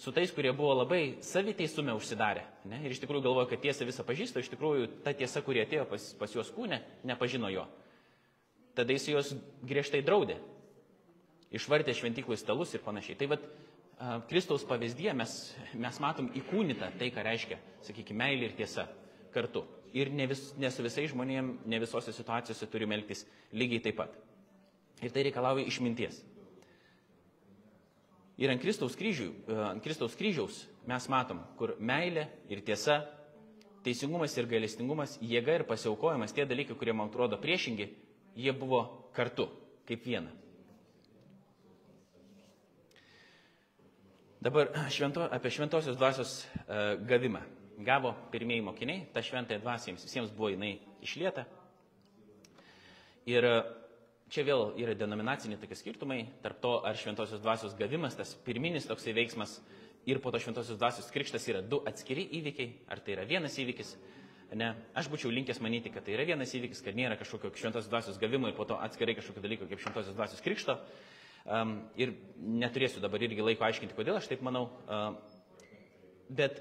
[0.00, 2.46] Su tais, kurie buvo labai saviteisume užsidarę.
[2.68, 2.82] Ne?
[2.84, 6.08] Ir iš tikrųjų galvoja, kad tiesą visą pažįsta, iš tikrųjų ta tiesa, kurie atėjo pas,
[6.20, 7.64] pas juos kūne, nepažino jo.
[8.76, 9.32] Tada jis juos
[9.64, 10.36] griežtai draudė.
[11.56, 13.16] Išvartė šventyklų stalus ir panašiai.
[13.16, 13.44] Tai vad
[14.28, 15.32] Kristaus pavyzdyje mes,
[15.80, 18.84] mes matom įkūnytą tai, ką reiškia, sakykime, meilė ir tiesa
[19.32, 19.64] kartu.
[19.96, 23.24] Ir ne, vis, ne su visais žmonėmis, ne visose situacijose turime elgtis
[23.56, 24.12] lygiai taip pat.
[25.00, 26.20] Ir tai reikalauja išminties.
[28.36, 29.30] Ir ant Kristaus, kryžių,
[29.70, 32.98] ant Kristaus kryžiaus mes matom, kur meilė ir tiesa,
[33.86, 37.88] teisingumas ir gailestingumas, jėga ir pasiaukojimas, tie dalykai, kurie man atrodo priešingi,
[38.36, 38.82] jie buvo
[39.16, 39.48] kartu,
[39.88, 40.34] kaip viena.
[44.46, 47.40] Dabar švento, apie šventosios dvasios uh, gavimą.
[47.82, 51.42] Gavo pirmieji mokiniai, ta šventąją dvasią jiems visiems buvo jinai išlieta.
[53.26, 53.56] Ir uh,
[54.30, 59.16] čia vėl yra denominaciniai tokie skirtumai tarp to, ar šventosios dvasios gavimas, tas pirminis toksai
[59.18, 59.56] veiksmas
[60.06, 63.96] ir po to šventosios dvasios krikštas yra du atskiri įvykiai, ar tai yra vienas įvykis.
[64.54, 68.22] Ne, aš būčiau linkęs manyti, kad tai yra vienas įvykis, kad nėra kažkokio šventosios dvasios
[68.22, 70.78] gavimo ir po to atskirai kažkokio dalyko kaip šventosios dvasios krikšto.
[71.46, 74.66] Ir neturėsiu dabar irgi laiko aiškinti, kodėl aš taip manau.
[76.26, 76.58] Bet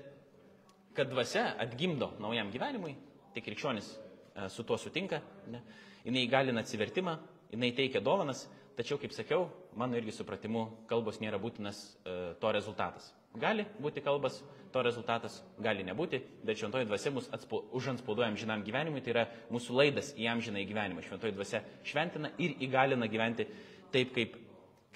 [0.96, 2.96] kad dvasia atgimdo naujam gyvenimui,
[3.36, 5.20] tai krikščionis uh, su tuo sutinka,
[5.52, 5.62] ne,
[6.06, 7.18] jinai įgalina atsivertimą,
[7.52, 8.46] jinai teikia dovanas,
[8.80, 13.12] tačiau, kaip sakiau, mano irgi supratimu, kalbos nėra būtinas uh, to rezultatas.
[13.36, 14.40] Gali būti kalbas,
[14.72, 19.76] to rezultatas gali nebūti, bet šventoji dvasia mus atspo, užanspauduoja amžinam gyvenimui, tai yra mūsų
[19.76, 21.04] laidas į amžiną į gyvenimą.
[21.04, 23.50] Šventoji dvasia šventina ir įgalina gyventi
[23.92, 24.40] taip, kaip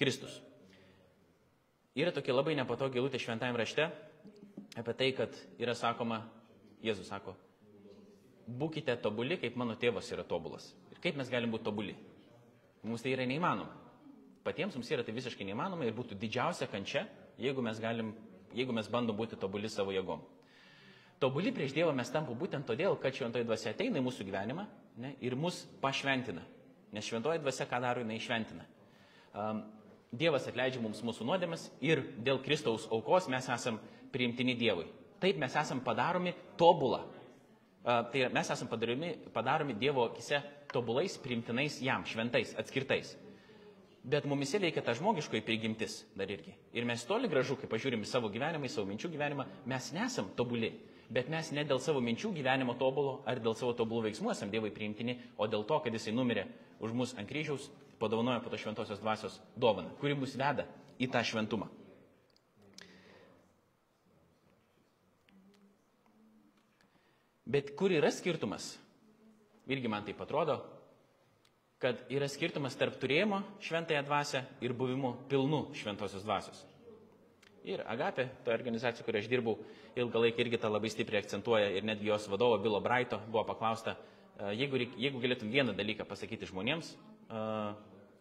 [0.00, 0.40] Kristus.
[1.98, 3.90] Yra tokia labai nepatogi lūtė šventajame rašte
[4.80, 6.22] apie tai, kad yra sakoma,
[6.80, 7.34] Jėzus sako,
[8.48, 10.70] būkite tobuli, kaip mano tėvas yra tobulas.
[10.88, 11.96] Ir kaip mes galim būti tobuli?
[12.86, 13.74] Mums tai yra neįmanoma.
[14.46, 17.04] Patiems mums yra tai visiškai neįmanoma ir būtų didžiausia kančia,
[17.36, 18.14] jeigu mes, galim,
[18.56, 20.22] jeigu mes bandom būti tobuli savo jėgom.
[21.20, 24.64] Tobuli prieš Dievą mes tampam būtent todėl, kad šventoji dvasia ateina į mūsų gyvenimą
[25.04, 26.46] ne, ir mus pašventina.
[26.96, 28.64] Nes šventoji dvasia ką daro, jinai šventina.
[29.36, 29.60] Um,
[30.10, 33.78] Dievas atleidžia mums mūsų nuodėmes ir dėl Kristaus aukos mes esam
[34.10, 34.88] priimtini Dievui.
[35.22, 37.04] Taip mes esam padaromi tobulą.
[37.84, 40.40] Tai mes esam padaromi, padaromi Dievo akise
[40.72, 43.14] tobulais, priimtinais jam, šventais, atskirtais.
[44.02, 46.56] Bet mumise veikia ta žmogiškoji prigimtis dar irgi.
[46.74, 50.72] Ir mes toli gražu, kai pažiūrime savo gyvenimą, į savo minčių gyvenimą, mes nesam tobuli.
[51.10, 54.72] Bet mes ne dėl savo minčių gyvenimo tobulo ar dėl savo tobulų veiksmų esam Dievui
[54.74, 56.46] priimtini, o dėl to, kad Jisai numirė
[56.80, 57.68] už mus ant kryžiaus,
[58.00, 60.64] padovanojo po to šventosios dvasios dovaną, kuri mus veda
[61.00, 61.68] į tą šventumą.
[67.50, 68.76] Bet kur yra skirtumas?
[69.70, 70.60] Irgi man tai atrodo,
[71.82, 76.60] kad yra skirtumas tarp turėjimo šventąją dvasę ir buvimu pilnu šventosios dvasios.
[77.68, 79.56] Ir Agapė, ta organizacija, kurioje aš dirbau,
[79.98, 83.96] ilgą laiką irgi tą labai stipriai akcentuoja ir netgi jos vadovo Bilo Braito buvo paklausta,
[84.56, 86.92] jeigu, reik, jeigu galėtum vieną dalyką pasakyti žmonėms,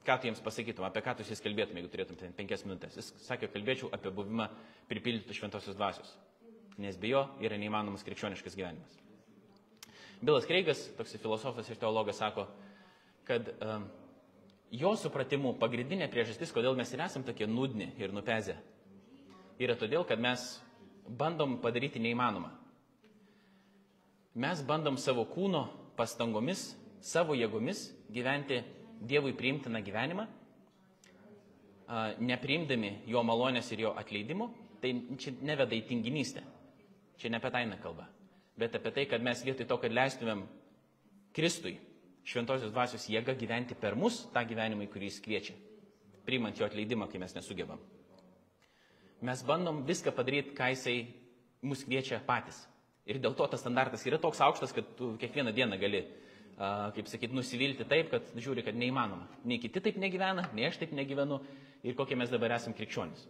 [0.05, 2.97] ką tu jiems pasakytum, apie ką tu jis kalbėtum, jeigu turėtum ten penkias minutės.
[2.97, 4.49] Jis sakė, kalbėčiau apie buvimą
[4.89, 6.15] pripildytų šventosios dvasios,
[6.81, 8.97] nes be jo yra neįmanomas krikščioniškas gyvenimas.
[10.19, 12.47] Bilas Kreigas, toks filosofas ir teologas, sako,
[13.27, 13.85] kad um,
[14.75, 18.57] jo supratimu pagrindinė priežastis, kodėl mes ir esam tokie nudni ir nupezę,
[19.59, 20.57] yra todėl, kad mes
[21.07, 22.51] bandom padaryti neįmanomą.
[24.39, 25.65] Mes bandom savo kūno
[25.99, 26.71] pastangomis,
[27.03, 28.63] savo jėgomis gyventi
[28.99, 30.25] Dievui priimtiną gyvenimą,
[32.19, 34.49] nepriimdami jo malonės ir jo atleidimo,
[34.83, 36.43] tai čia neveda į tinginystę.
[37.19, 38.07] Čia ne apie tai kalba,
[38.59, 40.43] bet apie tai, kad mes vietoj to, kad leistumėm
[41.35, 41.77] Kristui
[42.27, 45.55] šventosios dvasios jėga gyventi per mus tą gyvenimą, į kurį jis kviečia,
[46.25, 47.79] priimant jo atleidimą, kai mes nesugebam.
[49.21, 50.97] Mes bandom viską padaryti, ką jisai
[51.61, 52.61] mus kviečia patys.
[53.09, 56.03] Ir dėl to tas standartas yra toks aukštas, kad tu kiekvieną dieną gali,
[56.57, 59.25] kaip sakyt, nusivilti taip, kad žiūri, kad neįmanoma.
[59.49, 61.39] Nei kiti taip negyvena, nei aš taip negyvenu
[61.87, 63.25] ir kokie mes dabar esame krikščionys.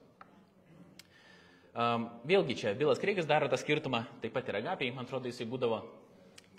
[2.28, 5.84] Vėlgi čia Bilas Kreigas daro tą skirtumą, taip pat ir Agapiai, man atrodo, jisai būdavo,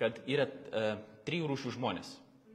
[0.01, 0.93] kad yra uh,
[1.29, 2.15] trijų rūšių žmonės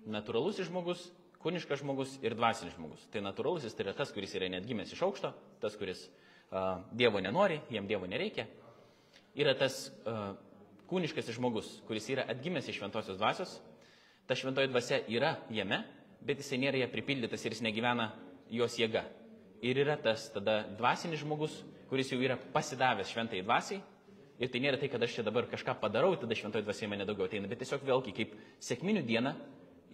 [0.09, 1.03] natūralusis žmogus,
[1.43, 3.03] kūniškas žmogus ir dvasinis žmogus.
[3.13, 7.21] Tai natūralusis tai yra tas, kuris yra net gimęs iš aukšto, tas, kuris uh, Dievo
[7.21, 8.47] nenori, jam Dievo nereikia.
[9.37, 10.33] Yra tas uh,
[10.89, 13.57] kūniškas žmogus, kuris yra atgimęs iš šventosios dvasios.
[14.25, 15.83] Ta šventoji dvasia yra jame,
[16.25, 18.11] bet jisai nėra ją pripildytas ir jis negyvena
[18.53, 19.05] jos jėga.
[19.65, 21.59] Ir yra tas tada dvasinis žmogus,
[21.89, 23.81] kuris jau yra pasidavęs šventai dvasiai.
[24.41, 27.29] Ir tai nėra tai, kad aš čia dabar kažką padarau, tada šventoji dvasia mane daugiau
[27.29, 29.31] ateina, bet tiesiog vėlgi kaip sėkminių dieną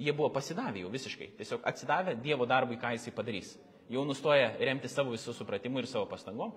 [0.01, 1.27] jie buvo pasidavę jau visiškai.
[1.37, 3.53] Tiesiog atsidavę Dievo darbui, ką jisai padarys.
[3.91, 6.55] Jau nustoja remti savo visų supratimu ir savo pastangom.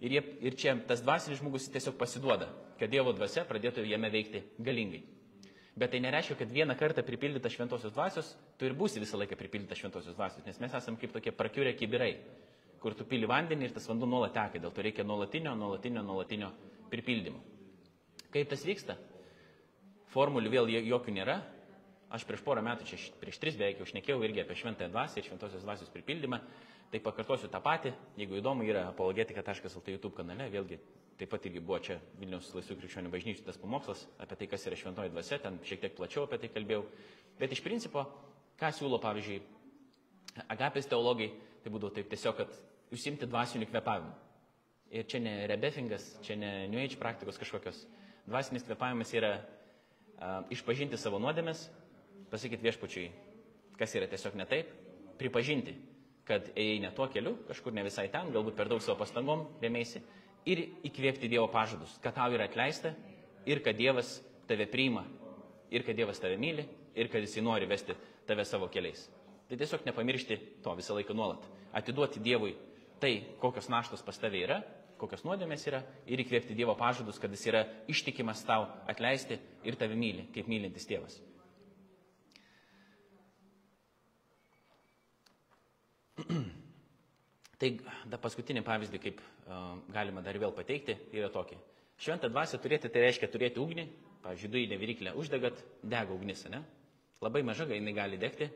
[0.00, 4.42] Ir, jie, ir čia tas dvasinis žmogus tiesiog pasiduoda, kad Dievo dvasia pradėtų jame veikti
[4.60, 5.02] galingai.
[5.76, 9.76] Bet tai nereiškia, kad vieną kartą pripildyta šventosios dvasios, tu ir būsi visą laiką pripildyta
[9.76, 12.14] šventosios dvasios, nes mes esame kaip tokie prakiurę kibirai.
[12.86, 16.52] kur tu pili vandenį ir tas vanduo nuolat teka, dėl to reikia nuolatinio, nuolatinio, nuolatinio
[16.92, 17.40] pripildymo.
[18.30, 18.94] Kaip tas vyksta?
[20.12, 21.40] Formulių vėl jokių nėra.
[22.14, 25.26] Aš prieš porą metų, čia prieš tris beveik jau šnekėjau irgi apie šventąją dvasę ir
[25.26, 26.38] šventosios dvasios pripildymą.
[26.92, 30.78] Tai pakartosiu tą patį, jeigu įdomu, yra apologetika.lt YouTube kanale, vėlgi
[31.18, 34.78] taip pat irgi buvo čia Vilniaus laisvų krikščionių bažnyčių tas pamokslas apie tai, kas yra
[34.78, 36.84] šventoji dvasia, ten šiek tiek plačiau apie tai kalbėjau.
[37.40, 38.04] Bet iš principo,
[38.60, 39.40] ką siūlo, pavyzdžiui,
[40.52, 41.30] agapės teologai,
[41.64, 44.12] tai būdavo taip tiesiog, kad užsimti dvasinių kvepavimų.
[44.94, 47.80] Ir čia ne rebefingas, čia ne New Age praktikos kažkokios.
[48.28, 51.66] Dvasinis kvepavimas yra a, išpažinti savo nuodėmės,
[52.30, 53.08] pasakyti viešpačiui,
[53.80, 54.70] kas yra tiesiog ne taip,
[55.18, 55.74] pripažinti,
[56.26, 60.02] kad ėjai ne tuo keliu, kažkur ne visai ten, galbūt per daug savo pastangom rėmėsi,
[60.46, 62.94] ir įkvėpti Dievo pažadus, kad tau yra atleista
[63.46, 64.16] ir kad Dievas
[64.48, 65.04] tave priima,
[65.70, 66.66] ir kad Dievas tave myli,
[66.96, 67.94] ir kad Jisai nori vesti
[68.26, 69.06] tave savo keliais.
[69.46, 71.44] Tai tiesiog nepamiršti to visą laiką nuolat.
[71.76, 72.56] Atiduoti Dievui
[73.02, 74.60] tai, kokios naštos pas tave yra,
[74.98, 79.98] kokios nuodėmės yra, ir įkvėpti Dievo pažadus, kad Jis yra ištikimas tau atleisti ir tave
[79.98, 81.20] myli, kaip mylintis tėvas.
[87.60, 87.70] tai
[88.10, 91.58] da paskutinį pavyzdį, kaip uh, galima dar vėl pateikti, yra tokį.
[92.02, 93.86] Šventą dvasę turėti, tai reiškia turėti ugnį,
[94.24, 96.60] pavyzdžiui, dujinę viryklę uždegat, dega ugnis, ne?
[97.24, 98.50] Labai maža, jinai gali degti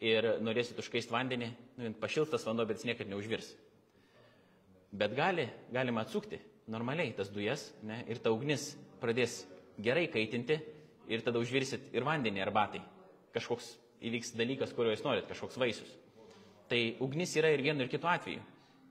[0.00, 3.50] ir norėsit užkaisti vandenį, nu, pašiltas vanduo, bet jis niekada neužvirs.
[4.90, 6.38] Bet gali, galima atsukti
[6.70, 8.70] normaliai tas dujas ne, ir ta ugnis
[9.02, 9.40] pradės
[9.82, 10.56] gerai kaitinti
[11.10, 12.82] ir tada užvirsit ir vandenį arbatai.
[13.34, 13.72] Kažkoks
[14.06, 15.90] įvyks dalykas, kurio jūs norit, kažkoks vaisius.
[16.70, 18.42] Tai ugnis yra ir vienu ir kitu atveju.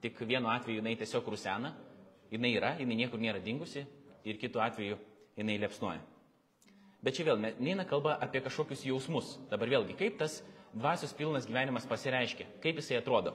[0.03, 1.71] Tik vienu atveju jinai tiesiog rusena,
[2.32, 3.86] jinai yra, jinai niekur nėra dingusi
[4.27, 4.97] ir kitu atveju
[5.39, 6.01] jinai liepsnuoja.
[6.99, 9.38] Bet čia vėl neina kalba apie kažkokius jausmus.
[9.51, 10.41] Dabar vėlgi, kaip tas
[10.73, 13.32] dvasios pilnas gyvenimas pasireiškia, kaip jisai atrodo.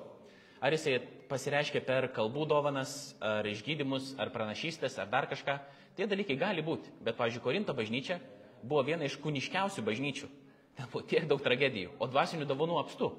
[0.60, 5.56] Ar jisai pasireiškia per kalbų dovanas, ar išgydymus, ar pranašystės, ar dar kažką.
[5.96, 6.92] Tie dalykai gali būti.
[7.00, 8.18] Bet, pavyzdžiui, Korinto bažnyčia
[8.62, 10.28] buvo viena iš kūniškiausių bažnyčių.
[10.76, 13.12] Ten buvo tiek daug tragedijų, o dvasinių dovanų apstu.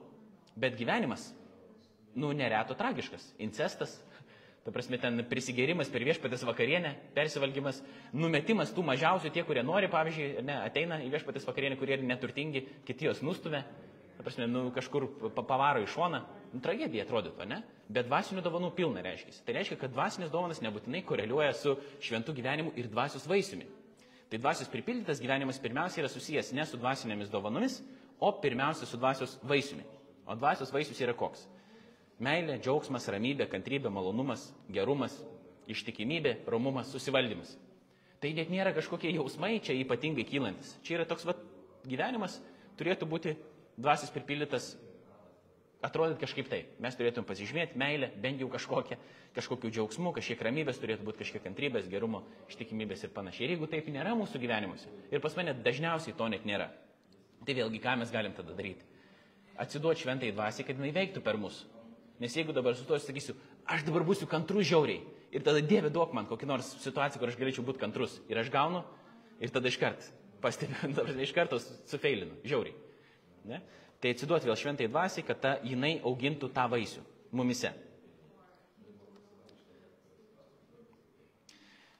[0.55, 1.29] Bet gyvenimas,
[2.15, 3.27] nu, nereto tragiškas.
[3.43, 3.97] Incestas,
[4.65, 7.81] ta prasme, ten prisigėrimas per viešpatės vakarienę, persivalgymas,
[8.15, 12.63] numetimas tų mažiausių, tie, kurie nori, pavyzdžiui, ne, ateina į viešpatės vakarienę, kurie yra neturtingi,
[12.87, 13.65] kiti jos nustumia,
[14.15, 16.21] ta prasme, nu, kažkur pavaro į šoną.
[16.53, 17.59] Nu, tragedija atrodytų, ne?
[17.91, 19.35] Bet dvasinių dovanų pilna reiškia.
[19.45, 23.67] Tai reiškia, kad dvasinės dovanas nebūtinai koreliuoja su šventų gyvenimu ir dvasios vaisiumi.
[24.31, 27.81] Tai dvasios pripildytas gyvenimas pirmiausia yra susijęs ne su dvasinėmis dovanomis,
[28.23, 29.83] o pirmiausia su dvasios vaisiumi.
[30.25, 31.45] O dvasios vaisius yra koks?
[32.23, 35.17] Meilė, džiaugsmas, ramybė, kantrybė, malonumas, gerumas,
[35.69, 37.51] ištikimybė, romumas, susivaldymas.
[38.23, 40.77] Tai net nėra kažkokie jausmai čia ypatingai kylantis.
[40.85, 41.41] Čia yra toks vat,
[41.85, 42.39] gyvenimas,
[42.79, 43.35] turėtų būti
[43.75, 44.71] dvasios pripildytas,
[45.85, 46.71] atrodyt kažkaip taip.
[46.81, 48.97] Mes turėtume pasižymėti meilę, bent jau kažkokią,
[49.35, 53.45] kažkokių džiaugsmų, kažkiek ramybės, turėtų būti kažkiek kantrybės, gerumo, ištikimybės ir panašiai.
[53.45, 56.71] Ir jeigu taip nėra mūsų gyvenimuose, ir pas mane dažniausiai to net nėra,
[57.45, 58.94] tai vėlgi ką mes galim tada daryti?
[59.61, 61.63] Atsiduoti šventai dvasiai, kad jinai veiktų per mus.
[62.19, 63.35] Nes jeigu dabar su to sakysiu,
[63.67, 65.01] aš dabar būsiu kantrus žiauriai
[65.35, 68.51] ir tada Dieve duok man kokį nors situaciją, kur aš galėčiau būti kantrus ir aš
[68.53, 68.85] gaunu
[69.43, 70.05] ir tada iškart
[70.43, 72.75] pastebiu, dabar iš karto sufeilinu, žiauriai.
[73.49, 73.59] Ne?
[74.01, 77.03] Tai atsiduoti vėl šventai dvasiai, kad ta, jinai augintų tą vaisių
[77.35, 77.71] mumise.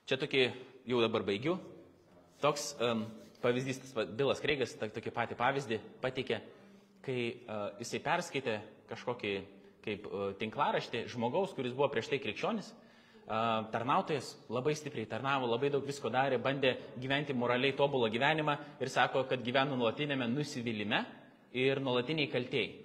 [0.06, 0.42] Čia tokį,
[0.86, 1.56] jau dabar baigiu,
[2.44, 3.08] toks um,
[3.42, 3.80] pavyzdys,
[4.14, 6.44] Bilas Kreigas tokį patį pavyzdį pateikė
[7.06, 8.56] kai uh, jisai perskaitė
[8.90, 9.36] kažkokį
[9.86, 15.70] kaip uh, tinklaraštį žmogaus, kuris buvo prieš tai krikščionis, uh, tarnautojas labai stipriai tarnavo, labai
[15.74, 21.04] daug visko darė, bandė gyventi moraliai tobulą gyvenimą ir sako, kad gyveno nuolatinėme nusivylimė
[21.56, 22.82] ir nuolatiniai kaltėjai.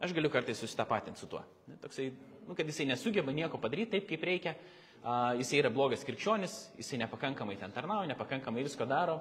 [0.00, 1.42] Aš galiu kartais susitapatinti su tuo.
[1.82, 2.06] Toksai,
[2.46, 7.00] nu, kad jisai nesugeba nieko padaryti taip, kaip reikia, uh, jisai yra blogas krikščionis, jisai
[7.04, 9.20] nepakankamai ten tarnauja, nepakankamai visko daro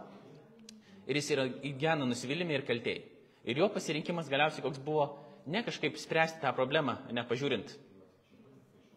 [1.09, 3.18] ir jis yra įgyvena nusivylimė ir kaltėjai.
[3.47, 5.05] Ir jo pasirinkimas galiausiai koks buvo
[5.47, 7.71] ne kažkaip spręsti tą problemą, nepažiūrint.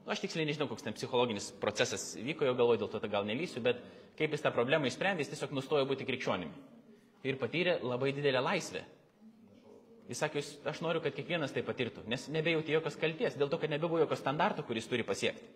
[0.03, 3.63] Nu, aš tiksliai nežinau, koks ten psichologinis procesas vyko jo galvoje, dėl to gal nelysiu,
[3.63, 3.79] bet
[4.19, 6.65] kaip jis tą problemą išsprendė, jis tiesiog nustojo būti krikščionimi.
[7.23, 8.83] Ir patyrė labai didelę laisvę.
[10.11, 13.71] Jis sakė, aš noriu, kad kiekvienas tai patirtų, nes nebejauti jokios kalties, dėl to, kad
[13.71, 15.47] nebebuvo jokio standarto, kuris turi pasiekti.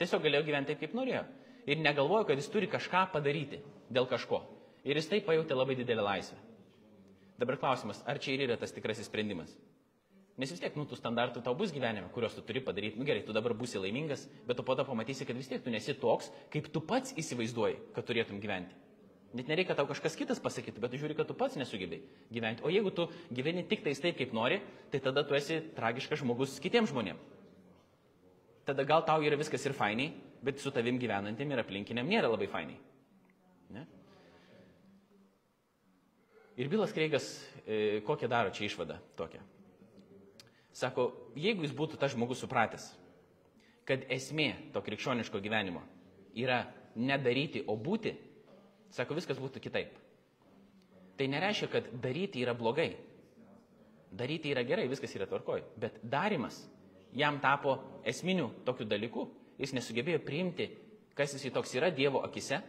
[0.00, 1.24] Tiesiog galėjo gyventi taip, kaip norėjo.
[1.68, 3.60] Ir negalvojo, kad jis turi kažką padaryti
[3.92, 4.40] dėl kažko.
[4.88, 6.38] Ir jis taip pajutė labai didelę laisvę.
[7.38, 9.52] Dabar klausimas, ar čia ir yra tas tikrasis sprendimas?
[10.38, 12.98] Nes vis tiek, nu, tų standartų tau bus gyvenime, kuriuos tu turi padaryti.
[12.98, 15.70] Nu gerai, tu dabar būsi laimingas, bet tu po to pamatysi, kad vis tiek tu
[15.74, 18.76] nesi toks, kaip tu pats įsivaizduoji, kad turėtum gyventi.
[19.34, 22.62] Net nereikia tau kažkas kitas pasakyti, bet tu žiūri, kad tu pats nesugebėjai gyventi.
[22.64, 24.62] O jeigu tu gyveni tik tais taip, kaip nori,
[24.92, 27.34] tai tada tu esi tragiškas žmogus kitiems žmonėms.
[28.68, 30.12] tada gal tau yra viskas ir fainiai,
[30.44, 32.76] bet su tavim gyvenantiem ir aplinkiniam nėra labai fainiai.
[33.72, 33.86] Ne?
[36.58, 37.26] Ir Bilas Kreigas
[37.66, 39.42] e, kokią daro čia išvadą tokią.
[40.74, 41.04] Sako,
[41.38, 42.88] jeigu jis būtų tas žmogus supratęs,
[43.86, 45.84] kad esmė to krikščioniško gyvenimo
[46.38, 46.64] yra
[46.98, 48.12] nedaryti, o būti,
[48.94, 49.94] sako, viskas būtų kitaip.
[51.18, 52.92] Tai nereiškia, kad daryti yra blogai.
[54.14, 55.64] Daryti yra gerai, viskas yra tvarkoj.
[55.78, 56.60] Bet darimas
[57.14, 59.26] jam tapo esminiu tokiu dalyku.
[59.58, 60.68] Jis nesugebėjo priimti,
[61.18, 62.60] kas jis toks yra Dievo akise,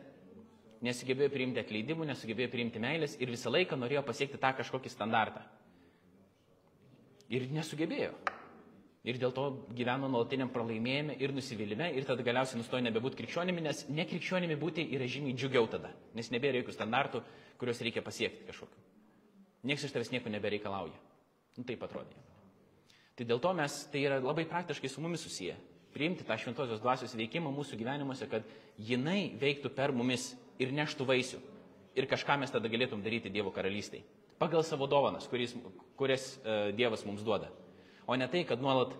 [0.85, 5.43] nesugebėjo priimti atleidimų, nesugebėjo priimti meilės ir visą laiką norėjo pasiekti tą kažkokį standartą.
[7.29, 8.13] Ir nesugebėjo.
[9.07, 13.85] Ir dėl to gyveno nuolatiniam pralaimėjime ir nusivylimė ir tada galiausiai nustojo nebebūti krikščionimi, nes
[13.87, 17.21] nekrikščionimi būti yra žymiai džiugiau tada, nes nebėra jokių standartų,
[17.61, 18.83] kuriuos reikia pasiekti kažkokiu.
[19.63, 20.99] Niekas iš tavęs nieko nebereikalauja.
[21.55, 22.19] Nu, taip atrodė.
[23.19, 25.55] Tai dėl to mes, tai yra labai praktiškai su mumis susiję.
[25.95, 28.45] Priimti tą šventosios dvasios veikimą mūsų gyvenimuose, kad
[28.77, 31.41] jinai veiktų per mumis ir neštų vaisių.
[31.97, 34.05] Ir kažką mes tada galėtum daryti Dievo karalystėje.
[34.39, 35.55] Pagal savo dovanas, kuris,
[35.99, 37.49] kurias uh, Dievas mums duoda.
[38.07, 38.93] O ne tai, kad nuolat,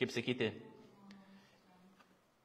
[0.00, 0.50] kaip sakyti,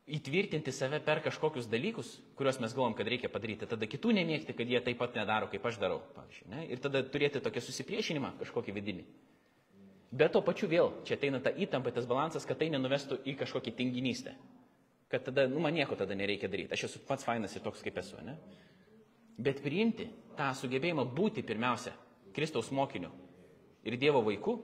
[0.07, 4.69] įtvirtinti save per kažkokius dalykus, kuriuos mes galvom, kad reikia padaryti, tada kitų nemėgti, kad
[4.69, 6.47] jie taip pat nedaro, kaip aš darau, pavyzdžiui.
[6.53, 6.61] Ne?
[6.71, 9.07] Ir tada turėti tokią susipriešinimą kažkokį vidinį.
[10.17, 13.73] Bet to pačiu vėl, čia ateina ta įtampa, tas balansas, kad tai nenuvestų į kažkokį
[13.81, 14.37] tinginystę.
[15.07, 16.73] Kad tada, nu, man nieko tada nereikia daryti.
[16.75, 18.35] Aš esu pats fainas ir toks, kaip esu, ne?
[19.39, 21.93] Bet priimti tą sugebėjimą būti pirmiausia
[22.35, 23.11] Kristaus mokiniu
[23.87, 24.57] ir Dievo vaiku,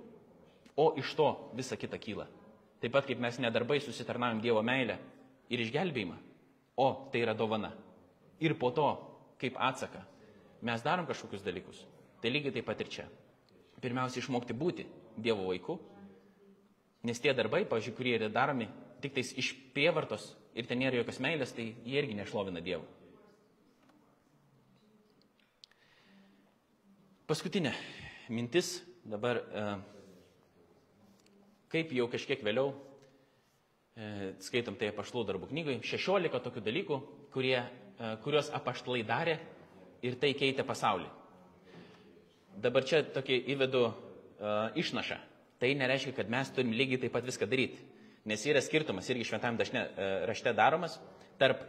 [0.75, 2.25] o iš to visa kita kyla.
[2.81, 4.97] Taip pat kaip mes nedarbai susitarnavom Dievo meilę
[5.53, 6.17] ir išgelbėjimą,
[6.75, 7.71] o tai yra dovana.
[8.43, 8.89] Ir po to,
[9.39, 10.01] kaip atsaka,
[10.65, 11.85] mes darom kažkokius dalykus.
[12.19, 13.05] Tai lygiai taip pat ir čia.
[13.79, 15.77] Pirmiausia, išmokti būti Dievo vaiku,
[17.07, 18.67] nes tie darbai, pavyzdžiui, kurie yra daromi
[19.03, 22.87] tik tais iš prievartos ir ten nėra jokios meilės, tai jie irgi nešlovina Dievo.
[27.27, 27.71] Paskutinė
[28.33, 28.77] mintis
[29.07, 29.39] dabar,
[31.71, 32.73] kaip jau kažkiek vėliau
[33.93, 36.95] E, skaitom tai apaštalų darbų knygai, 16 tokių dalykų,
[37.33, 39.35] kurie, e, kuriuos apaštalai darė
[40.01, 41.05] ir tai keitė pasaulį.
[42.63, 43.83] Dabar čia tokį įvedu
[44.77, 45.15] išnašą.
[45.61, 47.79] Tai nereiškia, kad mes turim lygiai taip pat viską daryti.
[48.29, 50.99] Nes yra skirtumas irgi šventam dažne uh, rašte daromas
[51.39, 51.65] tarp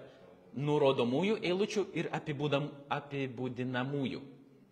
[0.54, 4.20] nurodomųjų eilučių ir apibūdam, apibūdinamųjų.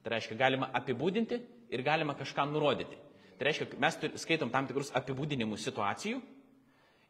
[0.02, 1.40] Tai reiškia, galima apibūdinti
[1.74, 2.98] ir galima kažką nurodyti.
[3.38, 6.20] Tai reiškia, mes skaitom tam tikrus apibūdinimus situacijų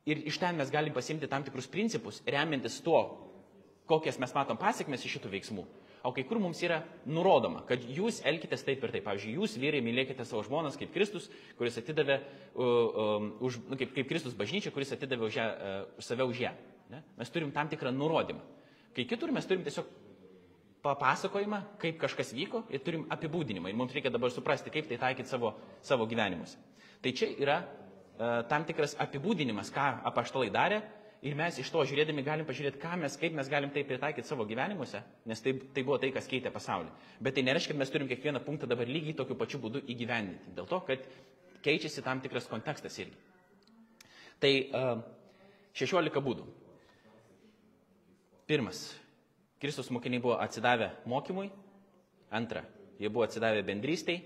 [0.02, 3.02] Ir iš ten mes galim pasimti tam tikrus principus, remiantis tuo,
[3.86, 5.66] kokias mes matom pasiekmes iš šitų veiksmų.
[6.02, 9.04] O kai kur mums yra nurodoma, kad jūs elkitės taip ir taip.
[9.06, 11.28] Pavyzdžiui, jūs vyrai mylėkite savo žmonas kaip Kristus,
[11.58, 12.18] kuris atidavė,
[12.54, 16.54] uh, už, nu, kaip, kaip Kristus bažnyčia, kuris atidavė už ją, uh, save už ją.
[16.90, 17.02] Ne?
[17.20, 18.42] Mes turim tam tikrą nurodymą.
[18.96, 19.86] Kai kitur mes turim tiesiog
[20.82, 23.70] papasakojimą, kaip kažkas vyko ir turim apibūdinimą.
[23.70, 25.54] Ir mums reikia dabar suprasti, kaip tai taikyti savo,
[25.86, 26.58] savo gyvenimuose.
[27.02, 27.60] Tai čia yra
[28.22, 30.82] E, tam tikras apibūdinimas, ką apaštalai darė
[31.22, 34.46] ir mes iš to žiūrėdami galim pažiūrėti, ką mes, kaip mes galim tai pritaikyti savo
[34.48, 36.90] gyvenimuose, nes tai, tai buvo tai, kas keitė pasaulį.
[37.22, 40.68] Bet tai nereiškia, kad mes turim kiekvieną punktą dabar lygiai tokiu pačiu būdu įgyvendinti, dėl
[40.70, 41.04] to, kad
[41.62, 43.14] keičiasi tam tikras kontekstas irgi.
[44.42, 45.04] Tai uh,
[45.70, 46.48] e, 16 būdų.
[48.50, 48.88] Pirmas.
[49.62, 51.46] Kristus mokiniai buvo atsidavę mokymui.
[52.34, 52.64] Antra.
[52.98, 54.18] Jie buvo atsidavę bendrystei.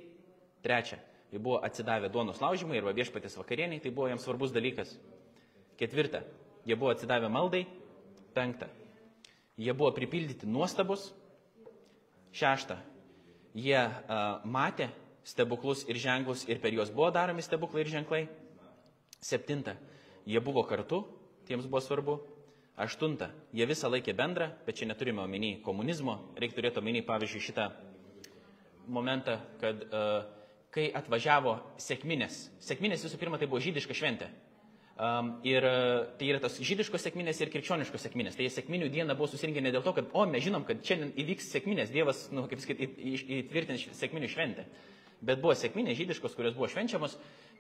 [0.64, 0.97] Trečia
[1.32, 4.94] jie buvo atsidavę duonos laužymui arba viešpatės vakarieniai, tai buvo jiems svarbus dalykas.
[5.76, 6.22] Ketvirta,
[6.66, 7.64] jie buvo atsidavę maldai.
[8.34, 8.68] Penkta,
[9.58, 11.08] jie buvo pripildyti nuostabus.
[12.36, 12.76] Šešta,
[13.56, 14.90] jie uh, matė
[15.24, 18.26] stebuklus ir ženklus ir per juos buvo daromi stebuklai ir ženklai.
[19.24, 19.78] Septinta,
[20.28, 21.06] jie buvo kartu,
[21.48, 22.18] tiems buvo svarbu.
[22.76, 27.70] Aštunta, jie visą laikė bendrą, bet čia neturime omeny komunizmo, reikia turėti omeny, pavyzdžiui, šitą
[28.92, 30.26] momentą, kad uh,
[30.74, 32.42] kai atvažiavo sėkminės.
[32.60, 34.28] Sėkminės visų pirma tai buvo žydiška šventė.
[34.97, 35.64] Ir
[36.16, 38.36] tai yra tos žydiškos sėkminės ir krikščioniškos sėkminės.
[38.38, 41.51] Tai sėkminių diena buvo susirinkę ne dėl to, kad, o, mes žinom, kad šiandien įvyks
[41.53, 42.97] sėkminės, Dievas, nu, kaip sakyt,
[43.42, 44.64] įtvirtins sėkminių šventę.
[45.20, 47.18] Bet buvo sėkminės žydiškos, kurios buvo švenčiamos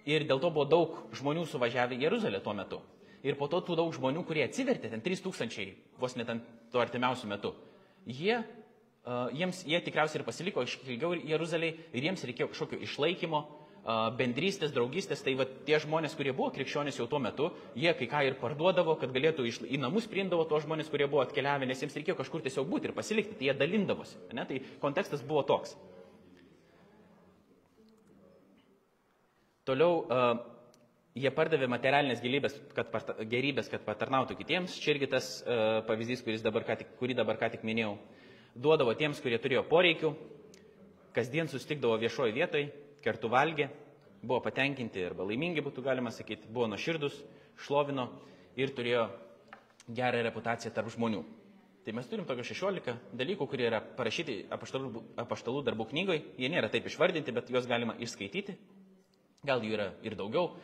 [0.08, 2.80] ir dėl to buvo daug žmonių suvažiavę į Jeruzalę tuo metu.
[3.26, 7.28] Ir po to tų daug žmonių, kurie atsivertė, ten 3000 vos net ant to artimiausių
[7.32, 7.52] metų,
[8.06, 8.40] jie
[9.36, 13.42] jiems, jie tikriausiai ir pasiliko ilgiau Jeruzaliai ir jiems reikėjo kažkokio išlaikymo,
[14.18, 18.22] bendrystės, draugystės, tai va, tie žmonės, kurie buvo krikščionys jau tuo metu, jie kai ką
[18.26, 21.94] ir parduodavo, kad galėtų iš, į namus priimdavo tos žmonės, kurie buvo atkeliavę, nes jiems
[21.94, 24.18] reikėjo kažkur tiesiog būti ir pasilikti, tai jie dalindavosi.
[24.34, 24.46] Ne?
[24.48, 25.76] Tai kontekstas buvo toks.
[29.66, 30.02] Toliau
[31.16, 34.74] jie pardavė materialinės gerybės, kad, parta- gerybės, kad patarnautų kitiems.
[34.82, 37.96] Čia irgi tas uh, pavyzdys, dabar tik, kurį dabar ką tik minėjau.
[38.56, 40.12] Duodavo tiems, kurie turėjo poreikių,
[41.16, 42.70] kasdien sustikdavo viešoje vietoje,
[43.06, 43.70] kartu valgė,
[44.26, 47.22] buvo patenkinti arba laimingi, būtų galima sakyti, buvo nuoširdus,
[47.62, 48.10] šlovino
[48.58, 49.06] ir turėjo
[49.94, 51.22] gerą reputaciją tarp žmonių.
[51.86, 56.24] Tai mes turim tokio 16 dalykų, kurie yra parašyti apaštalų, apaštalų darbų knygoje.
[56.34, 58.56] Jie nėra taip išvardinti, bet juos galima išskaityti.
[59.46, 60.56] Gal jų yra ir daugiau.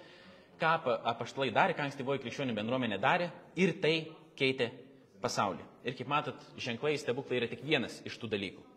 [0.59, 4.73] Ką apa- apaštalai darė, ką ankstyvoji krikščionių bendruomenė darė ir tai keitė
[5.23, 5.63] pasaulį.
[5.87, 8.72] Ir kaip matot, ženklai stebuklai yra tik vienas iš tų dalykų.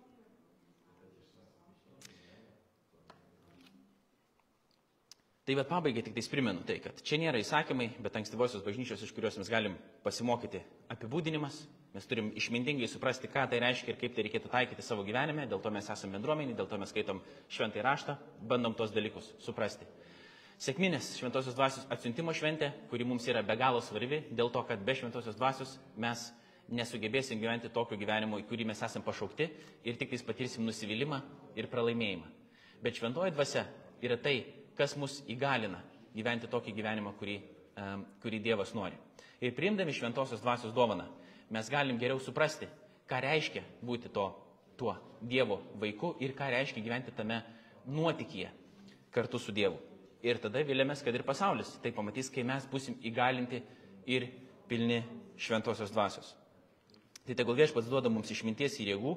[5.45, 9.11] Tai bet pabaigai tik tais primenu tai, kad čia nėra įsakymai, bet ankstyvosios bažnyčios, iš
[9.13, 11.59] kurios mes galim pasimokyti apibūdinimas.
[11.93, 15.45] Mes turim išmintingai suprasti, ką tai reiškia ir kaip tai reikėtų taikyti savo gyvenime.
[15.45, 19.85] Dėl to mes esame bendruomenė, dėl to mes skaitom šventai raštą, bandom tos dalykus suprasti.
[20.65, 24.97] Sėkminės šventosios dvasios atsiuntimo šventė, kuri mums yra be galo svarbi, dėl to, kad be
[24.97, 26.25] šventosios dvasios mes
[26.73, 29.51] nesugebėsim gyventi tokio gyvenimo, į kurį mes esame pašaukti
[29.85, 31.21] ir tik tais patirsim nusivylimą
[31.59, 32.31] ir pralaimėjimą.
[32.81, 33.67] Bet šventoji dvasia
[34.01, 34.39] yra tai,
[34.77, 35.81] kas mus įgalina
[36.15, 37.35] gyventi tokį gyvenimą, kurį,
[38.23, 38.97] kurį Dievas nori.
[39.43, 41.07] Ir priimdami šventosios dvasios dovaną,
[41.51, 42.67] mes galim geriau suprasti,
[43.09, 44.29] ką reiškia būti to,
[44.79, 47.41] tuo Dievo vaiku ir ką reiškia gyventi tame
[47.87, 48.51] nuotikyje
[49.11, 49.77] kartu su Dievu.
[50.25, 53.61] Ir tada vilėmės, kad ir pasaulis tai pamatys, kai mes busim įgalinti
[54.09, 54.27] ir
[54.69, 55.03] pilni
[55.37, 56.33] šventosios dvasios.
[57.25, 59.13] Tai tegul viešpats duoda mums išminties ir jėgų,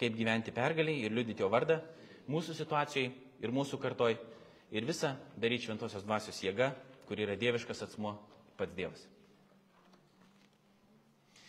[0.00, 1.80] kaip gyventi pergaliai ir liudyti jo vardą
[2.28, 4.16] mūsų situacijai ir mūsų kartoj
[4.74, 6.72] ir visą daryti šventosios dvasios jėga,
[7.06, 8.16] kuri yra dieviškas atsmuo
[8.58, 9.04] pats Dievas.